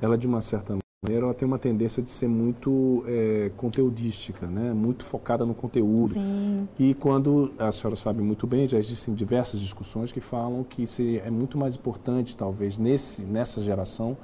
ela 0.00 0.16
de 0.16 0.26
uma 0.26 0.40
certa 0.40 0.76
maneira, 1.04 1.26
ela 1.26 1.34
tem 1.34 1.46
uma 1.46 1.58
tendência 1.60 2.02
de 2.02 2.08
ser 2.10 2.26
muito 2.26 3.04
é, 3.06 3.52
conteudística, 3.56 4.46
né? 4.48 4.72
Muito 4.72 5.04
focada 5.04 5.46
no 5.46 5.54
conteúdo. 5.54 6.08
Sim, 6.14 6.68
E 6.76 6.92
quando, 6.94 7.52
a 7.56 7.70
senhora 7.70 7.94
sabe 7.94 8.20
muito 8.20 8.46
bem, 8.48 8.66
já 8.66 8.78
existem 8.78 9.14
diversas 9.14 9.60
discussões 9.60 10.10
que 10.10 10.20
falam 10.20 10.64
que 10.64 10.86
se- 10.88 11.18
é 11.20 11.30
muito 11.30 11.56
mais 11.56 11.76
importante, 11.76 12.36
talvez, 12.36 12.78
nesse, 12.78 13.22
nessa 13.24 13.60
geração, 13.60 14.16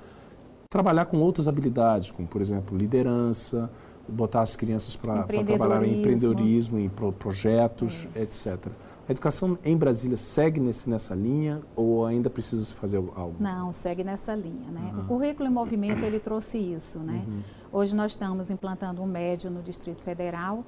trabalhar 0.69 1.05
com 1.05 1.19
outras 1.19 1.47
habilidades, 1.47 2.11
como, 2.11 2.27
por 2.27 2.41
exemplo, 2.41 2.77
liderança, 2.77 3.71
botar 4.09 4.41
as 4.43 4.57
crianças 4.57 4.97
para 4.97 5.23
trabalhar 5.59 5.85
em 5.87 5.93
empreendedorismo, 6.01 6.79
em 6.81 6.89
pro- 6.89 7.13
projetos, 7.13 8.09
etc. 8.17 8.67
A 9.07 9.13
educação 9.13 9.59
em 9.63 9.77
Brasília 9.77 10.17
segue 10.17 10.59
nesse, 10.59 10.89
nessa 10.89 11.15
linha 11.15 11.61
ou 11.77 12.07
ainda 12.07 12.31
precisa 12.31 12.65
se 12.65 12.73
fazer 12.73 12.97
algo? 12.97 13.35
Não, 13.39 13.71
segue 13.71 14.03
nessa 14.03 14.35
linha, 14.35 14.71
né? 14.71 14.95
O 14.99 15.07
currículo 15.07 15.49
em 15.49 15.53
movimento 15.53 16.03
ele 16.05 16.19
trouxe 16.19 16.57
isso, 16.59 16.99
né? 17.01 17.23
Hoje 17.71 17.95
nós 17.95 18.13
estamos 18.13 18.51
implantando 18.51 19.03
um 19.03 19.07
médio 19.07 19.51
no 19.51 19.63
Distrito 19.63 20.01
Federal, 20.01 20.65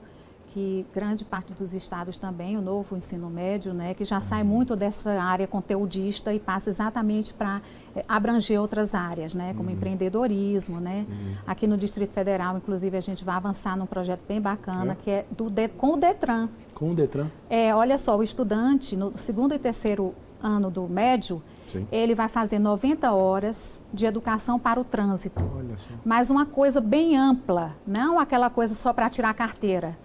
que 0.49 0.87
grande 0.95 1.25
parte 1.25 1.53
dos 1.53 1.75
estados 1.75 2.19
também, 2.19 2.57
o 2.57 2.63
novo 2.63 2.97
ensino 2.97 3.29
médio, 3.29 3.75
né, 3.75 3.93
que 3.95 4.05
já 4.05 4.21
sai 4.21 4.43
muito 4.43 4.75
dessa 4.77 5.21
área 5.23 5.47
conteudista 5.47 6.33
e 6.33 6.39
passa 6.41 6.71
exatamente 6.71 7.35
para 7.35 7.61
abranger 8.09 8.61
outras 8.61 8.95
áreas, 8.95 9.35
né, 9.35 9.53
como 9.55 9.71
empreendedorismo, 9.71 10.81
né? 10.81 11.07
Aqui 11.47 11.67
no 11.67 11.77
Distrito 11.77 12.13
Federal, 12.13 12.57
inclusive, 12.57 12.97
a 12.97 13.01
gente 13.01 13.25
vai 13.25 13.35
avançar 13.37 13.77
num 13.77 13.87
projeto 13.87 14.21
bem 14.29 14.41
bacana 14.41 14.93
É? 14.93 14.95
que 14.95 15.11
é 15.11 15.27
do 15.37 15.51
De- 15.51 15.69
com 15.69 15.93
o 15.95 15.97
Detran. 15.97 16.49
Com 16.75 16.93
o 16.93 16.95
Detran? 16.95 17.29
É, 17.51 17.75
olha 17.75 17.99
só, 17.99 18.17
o 18.17 18.23
estudante 18.23 18.97
no 18.97 19.17
segundo 19.17 19.55
e 19.55 19.59
terceiro 19.59 20.15
ano 20.43 20.71
do 20.71 20.87
médio, 20.87 21.43
Sim. 21.67 21.87
ele 21.91 22.15
vai 22.15 22.29
fazer 22.29 22.59
90 22.59 23.11
horas 23.13 23.81
de 23.93 24.07
educação 24.07 24.59
para 24.59 24.79
o 24.79 24.85
trânsito. 24.85 25.43
Olha 25.57 25.77
só. 25.79 25.89
Mas 26.05 26.29
uma 26.31 26.45
coisa 26.47 26.81
bem 26.81 27.17
ampla, 27.17 27.73
não 27.87 28.19
aquela 28.19 28.49
coisa 28.51 28.75
só 28.75 28.93
para 28.93 29.09
tirar 29.11 29.31
a 29.31 29.35
carteira. 29.35 29.97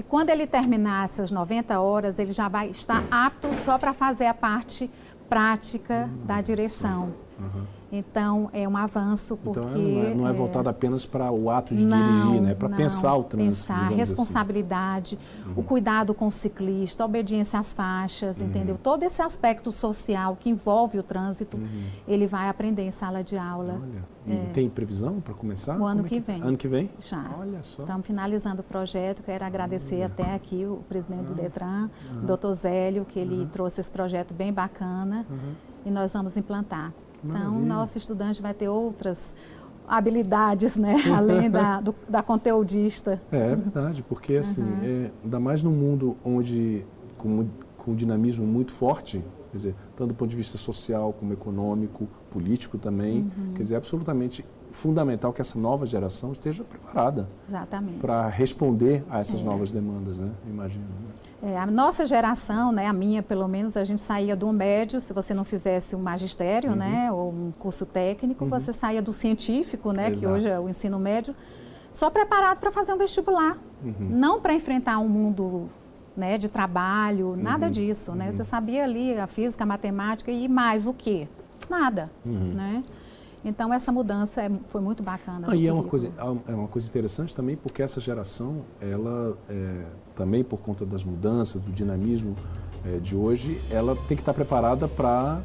E 0.00 0.02
quando 0.02 0.30
ele 0.30 0.46
terminar 0.46 1.04
essas 1.04 1.30
90 1.30 1.78
horas, 1.78 2.18
ele 2.18 2.32
já 2.32 2.48
vai 2.48 2.70
estar 2.70 3.04
apto 3.10 3.54
só 3.54 3.76
para 3.76 3.92
fazer 3.92 4.24
a 4.24 4.32
parte 4.32 4.90
prática 5.28 6.08
da 6.24 6.40
direção. 6.40 7.12
Então, 7.92 8.48
é 8.52 8.68
um 8.68 8.76
avanço 8.76 9.36
porque... 9.36 9.58
Então 9.60 9.70
não 9.78 10.02
é, 10.04 10.14
não 10.14 10.28
é 10.28 10.32
voltado 10.32 10.68
apenas 10.68 11.04
para 11.04 11.30
o 11.32 11.50
ato 11.50 11.74
de 11.74 11.84
Não, 11.84 12.02
dirigir, 12.02 12.40
né? 12.42 12.52
É 12.52 12.54
para 12.54 12.68
pensar 12.68 13.16
o 13.16 13.24
trânsito. 13.24 13.50
Pensar, 13.66 13.86
assim. 13.86 13.94
responsabilidade, 13.96 15.18
o 15.56 15.62
cuidado 15.62 16.14
com 16.14 16.28
o 16.28 16.32
ciclista, 16.32 17.02
a 17.02 17.06
obediência 17.06 17.58
às 17.58 17.74
faixas, 17.74 18.40
Uhum. 18.40 18.46
entendeu? 18.46 18.78
Todo 18.78 19.02
esse 19.02 19.20
aspecto 19.20 19.72
social 19.72 20.36
que 20.38 20.48
envolve 20.48 20.98
o 20.98 21.02
trânsito, 21.02 21.56
Uhum. 21.56 21.66
ele 22.06 22.26
vai 22.26 22.48
aprender 22.48 22.82
em 22.82 22.92
sala 22.92 23.24
de 23.24 23.36
aula. 23.36 23.80
Olha. 23.82 24.20
E 24.26 24.46
tem 24.52 24.68
previsão 24.68 25.18
para 25.20 25.34
começar? 25.34 25.76
O 25.80 25.84
ano 25.84 26.04
é 26.04 26.08
que 26.08 26.20
vem. 26.20 26.42
Ano 26.42 26.56
que 26.56 26.68
vem? 26.68 26.90
Já. 27.00 27.24
Olha 27.40 27.62
só. 27.62 27.82
Estamos 27.82 28.06
finalizando 28.06 28.60
o 28.60 28.64
projeto. 28.64 29.22
Quero 29.22 29.44
agradecer 29.44 30.02
até 30.02 30.34
aqui 30.34 30.64
o 30.66 30.84
presidente 30.88 31.24
do 31.24 31.34
Detran, 31.34 31.90
o 32.22 32.26
doutor 32.26 32.52
Zélio, 32.52 33.04
que 33.04 33.18
ele 33.18 33.46
trouxe 33.46 33.80
esse 33.80 33.90
projeto 33.90 34.32
bem 34.34 34.52
bacana 34.52 35.26
e 35.84 35.90
nós 35.90 36.12
vamos 36.12 36.36
implantar. 36.36 36.92
Então, 37.24 37.38
Maravilha. 37.38 37.66
nosso 37.66 37.98
estudante 37.98 38.40
vai 38.40 38.54
ter 38.54 38.68
outras 38.68 39.34
habilidades, 39.86 40.76
né? 40.76 40.96
Além 41.14 41.50
da, 41.50 41.80
do, 41.80 41.94
da 42.08 42.22
conteudista. 42.22 43.20
É, 43.32 43.52
é 43.52 43.56
verdade, 43.56 44.02
porque 44.02 44.36
assim, 44.36 44.62
uhum. 44.62 45.06
é, 45.06 45.10
ainda 45.24 45.40
mais 45.40 45.62
num 45.62 45.72
mundo 45.72 46.16
onde 46.24 46.86
com, 47.18 47.46
com 47.76 47.90
um 47.90 47.94
dinamismo 47.94 48.46
muito 48.46 48.72
forte, 48.72 49.22
quer 49.50 49.56
dizer, 49.56 49.74
tanto 49.96 50.08
do 50.08 50.14
ponto 50.14 50.30
de 50.30 50.36
vista 50.36 50.56
social 50.56 51.12
como 51.12 51.32
econômico, 51.32 52.08
político 52.30 52.78
também, 52.78 53.18
uhum. 53.18 53.52
quer 53.54 53.62
dizer, 53.62 53.76
absolutamente 53.76 54.44
fundamental 54.72 55.32
que 55.32 55.40
essa 55.40 55.58
nova 55.58 55.84
geração 55.86 56.32
esteja 56.32 56.64
preparada 56.64 57.28
para 58.00 58.28
responder 58.28 59.04
a 59.10 59.18
essas 59.18 59.42
é. 59.42 59.44
novas 59.44 59.70
demandas, 59.70 60.18
né? 60.18 60.30
Imagino. 60.46 60.84
Né? 60.84 61.52
É, 61.52 61.58
a 61.58 61.66
nossa 61.66 62.04
geração, 62.04 62.70
né, 62.70 62.86
a 62.86 62.92
minha 62.92 63.22
pelo 63.22 63.48
menos, 63.48 63.76
a 63.76 63.84
gente 63.84 64.00
saía 64.00 64.36
do 64.36 64.52
médio, 64.52 65.00
se 65.00 65.12
você 65.12 65.32
não 65.32 65.44
fizesse 65.44 65.96
um 65.96 66.00
magistério, 66.00 66.76
né, 66.76 66.86
uhum. 66.86 66.92
né, 66.92 67.12
ou 67.12 67.32
um 67.32 67.52
curso 67.58 67.86
técnico, 67.86 68.44
uhum. 68.44 68.50
você 68.50 68.72
saía 68.72 69.00
do 69.00 69.12
científico, 69.12 69.92
né, 69.92 70.10
Exato. 70.10 70.20
que 70.20 70.26
hoje 70.26 70.48
é 70.48 70.60
o 70.60 70.68
ensino 70.68 70.98
médio, 70.98 71.34
só 71.92 72.10
preparado 72.10 72.58
para 72.58 72.70
fazer 72.70 72.92
um 72.92 72.98
vestibular, 72.98 73.56
uhum. 73.82 73.94
não 73.98 74.40
para 74.40 74.52
enfrentar 74.52 74.98
um 74.98 75.08
mundo 75.08 75.70
né, 76.16 76.36
de 76.36 76.48
trabalho, 76.48 77.34
nada 77.36 77.66
uhum. 77.66 77.72
disso, 77.72 78.14
né? 78.14 78.26
Uhum. 78.26 78.32
Você 78.32 78.44
sabia 78.44 78.84
ali 78.84 79.18
a 79.18 79.26
física, 79.26 79.64
a 79.64 79.66
matemática 79.66 80.30
e 80.30 80.46
mais 80.48 80.86
o 80.86 80.92
quê? 80.92 81.26
Nada, 81.68 82.10
uhum. 82.24 82.52
né? 82.54 82.82
Então 83.44 83.72
essa 83.72 83.90
mudança 83.90 84.42
é, 84.42 84.50
foi 84.66 84.80
muito 84.80 85.02
bacana. 85.02 85.48
Ah, 85.50 85.56
e 85.56 85.66
é 85.66 85.72
uma 85.72 85.84
coisa 85.84 86.12
é 86.46 86.54
uma 86.54 86.68
coisa 86.68 86.86
interessante 86.86 87.34
também 87.34 87.56
porque 87.56 87.82
essa 87.82 87.98
geração 88.00 88.62
ela 88.80 89.36
é, 89.48 89.84
também 90.14 90.44
por 90.44 90.58
conta 90.58 90.84
das 90.84 91.02
mudanças 91.04 91.60
do 91.60 91.72
dinamismo 91.72 92.34
é, 92.84 92.98
de 92.98 93.16
hoje 93.16 93.60
ela 93.70 93.96
tem 94.08 94.16
que 94.16 94.22
estar 94.22 94.34
preparada 94.34 94.86
para 94.86 95.40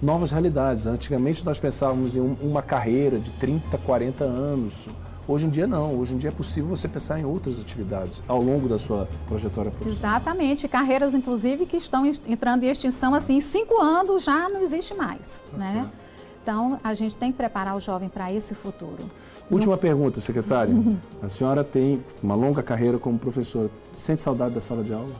novas 0.00 0.30
realidades. 0.30 0.86
Antigamente 0.86 1.44
nós 1.44 1.58
pensávamos 1.58 2.16
em 2.16 2.20
um, 2.20 2.36
uma 2.42 2.62
carreira 2.62 3.18
de 3.18 3.30
30, 3.32 3.78
40 3.78 4.24
anos 4.24 4.88
Hoje 5.26 5.46
em 5.46 5.50
dia 5.50 5.66
não, 5.66 5.98
hoje 5.98 6.14
em 6.14 6.18
dia 6.18 6.28
é 6.28 6.32
possível 6.32 6.68
você 6.68 6.86
pensar 6.86 7.18
em 7.18 7.24
outras 7.24 7.58
atividades 7.58 8.22
ao 8.28 8.42
longo 8.42 8.68
da 8.68 8.76
sua 8.76 9.08
trajetória 9.26 9.70
profissional. 9.70 10.16
Exatamente, 10.16 10.68
carreiras 10.68 11.14
inclusive 11.14 11.64
que 11.64 11.78
estão 11.78 12.04
entrando 12.06 12.62
em 12.64 12.68
extinção 12.68 13.14
assim, 13.14 13.36
em 13.36 13.40
cinco 13.40 13.80
anos 13.80 14.22
já 14.22 14.50
não 14.50 14.60
existe 14.60 14.92
mais, 14.94 15.40
tá 15.50 15.56
né? 15.56 15.72
Certo. 15.72 16.03
Então 16.44 16.78
a 16.84 16.92
gente 16.92 17.16
tem 17.16 17.32
que 17.32 17.38
preparar 17.38 17.74
o 17.74 17.80
jovem 17.80 18.10
para 18.10 18.30
esse 18.30 18.54
futuro. 18.54 19.10
Última 19.50 19.76
no... 19.76 19.80
pergunta, 19.80 20.20
secretária. 20.20 20.74
a 21.22 21.26
senhora 21.26 21.64
tem 21.64 22.04
uma 22.22 22.34
longa 22.34 22.62
carreira 22.62 22.98
como 22.98 23.18
professora. 23.18 23.70
Sente 23.94 24.20
saudade 24.20 24.54
da 24.54 24.60
sala 24.60 24.84
de 24.84 24.92
aula? 24.92 25.14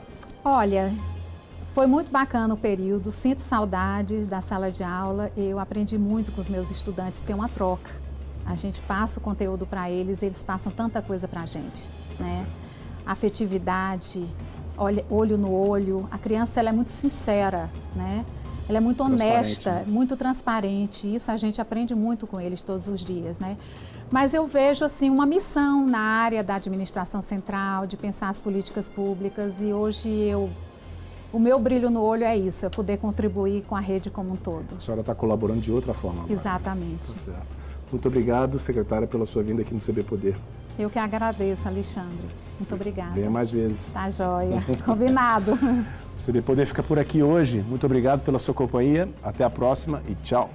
Olha, 0.44 0.92
foi 1.72 1.86
muito 1.86 2.10
bacana 2.10 2.52
o 2.52 2.58
período, 2.58 3.10
sinto 3.10 3.40
saudade 3.40 4.26
da 4.26 4.42
sala 4.42 4.70
de 4.70 4.84
aula. 4.84 5.32
Eu 5.34 5.58
aprendi 5.58 5.96
muito 5.96 6.30
com 6.30 6.42
os 6.42 6.50
meus 6.50 6.70
estudantes, 6.70 7.22
porque 7.22 7.32
é 7.32 7.34
uma 7.34 7.48
troca. 7.48 7.90
A 8.44 8.54
gente 8.54 8.82
passa 8.82 9.18
o 9.18 9.22
conteúdo 9.22 9.64
para 9.64 9.90
eles, 9.90 10.22
eles 10.22 10.42
passam 10.42 10.70
tanta 10.70 11.00
coisa 11.00 11.26
para 11.26 11.40
a 11.40 11.46
gente, 11.46 11.88
né? 12.20 12.44
Afetividade, 13.06 14.28
olho, 14.76 15.02
olho 15.08 15.38
no 15.38 15.50
olho. 15.50 16.06
A 16.10 16.18
criança 16.18 16.60
ela 16.60 16.68
é 16.68 16.72
muito 16.72 16.92
sincera, 16.92 17.70
né? 17.96 18.26
Ela 18.68 18.78
é 18.78 18.80
muito 18.80 19.02
honesta, 19.02 19.72
né? 19.72 19.84
muito 19.86 20.16
transparente. 20.16 21.12
Isso 21.12 21.30
a 21.30 21.36
gente 21.36 21.60
aprende 21.60 21.94
muito 21.94 22.26
com 22.26 22.40
eles 22.40 22.62
todos 22.62 22.88
os 22.88 23.04
dias, 23.04 23.38
né? 23.38 23.56
Mas 24.10 24.32
eu 24.32 24.46
vejo 24.46 24.84
assim 24.84 25.10
uma 25.10 25.26
missão 25.26 25.86
na 25.86 25.98
área 25.98 26.42
da 26.42 26.54
administração 26.54 27.20
central, 27.20 27.86
de 27.86 27.96
pensar 27.96 28.28
as 28.28 28.38
políticas 28.38 28.88
públicas 28.88 29.60
e 29.60 29.72
hoje 29.72 30.08
eu 30.08 30.50
o 31.32 31.38
meu 31.38 31.58
brilho 31.58 31.90
no 31.90 32.00
olho 32.00 32.22
é 32.22 32.36
isso, 32.36 32.64
é 32.64 32.68
poder 32.68 32.96
contribuir 32.98 33.64
com 33.64 33.74
a 33.74 33.80
rede 33.80 34.08
como 34.08 34.34
um 34.34 34.36
todo. 34.36 34.76
A 34.76 34.80
senhora 34.80 35.00
está 35.00 35.16
colaborando 35.16 35.60
de 35.60 35.72
outra 35.72 35.92
forma. 35.92 36.20
Agora. 36.20 36.32
Exatamente. 36.32 37.12
Tá 37.12 37.18
certo. 37.18 37.56
Muito 37.90 38.06
obrigado, 38.06 38.56
secretária, 38.56 39.04
pela 39.04 39.24
sua 39.24 39.42
vinda 39.42 39.62
aqui 39.62 39.74
no 39.74 39.80
CB 39.80 40.04
Poder. 40.04 40.36
Eu 40.78 40.90
que 40.90 40.98
agradeço, 40.98 41.68
Alexandre. 41.68 42.26
Muito 42.58 42.74
obrigada. 42.74 43.12
Venha 43.12 43.30
mais 43.30 43.50
vezes. 43.50 43.92
Tá 43.92 44.08
joia. 44.08 44.60
Combinado. 44.84 45.52
o 46.16 46.26
CB 46.26 46.42
Poder 46.42 46.66
fica 46.66 46.82
por 46.82 46.98
aqui 46.98 47.22
hoje. 47.22 47.60
Muito 47.62 47.84
obrigado 47.84 48.24
pela 48.24 48.38
sua 48.38 48.54
companhia. 48.54 49.08
Até 49.22 49.44
a 49.44 49.50
próxima 49.50 50.02
e 50.08 50.14
tchau. 50.16 50.50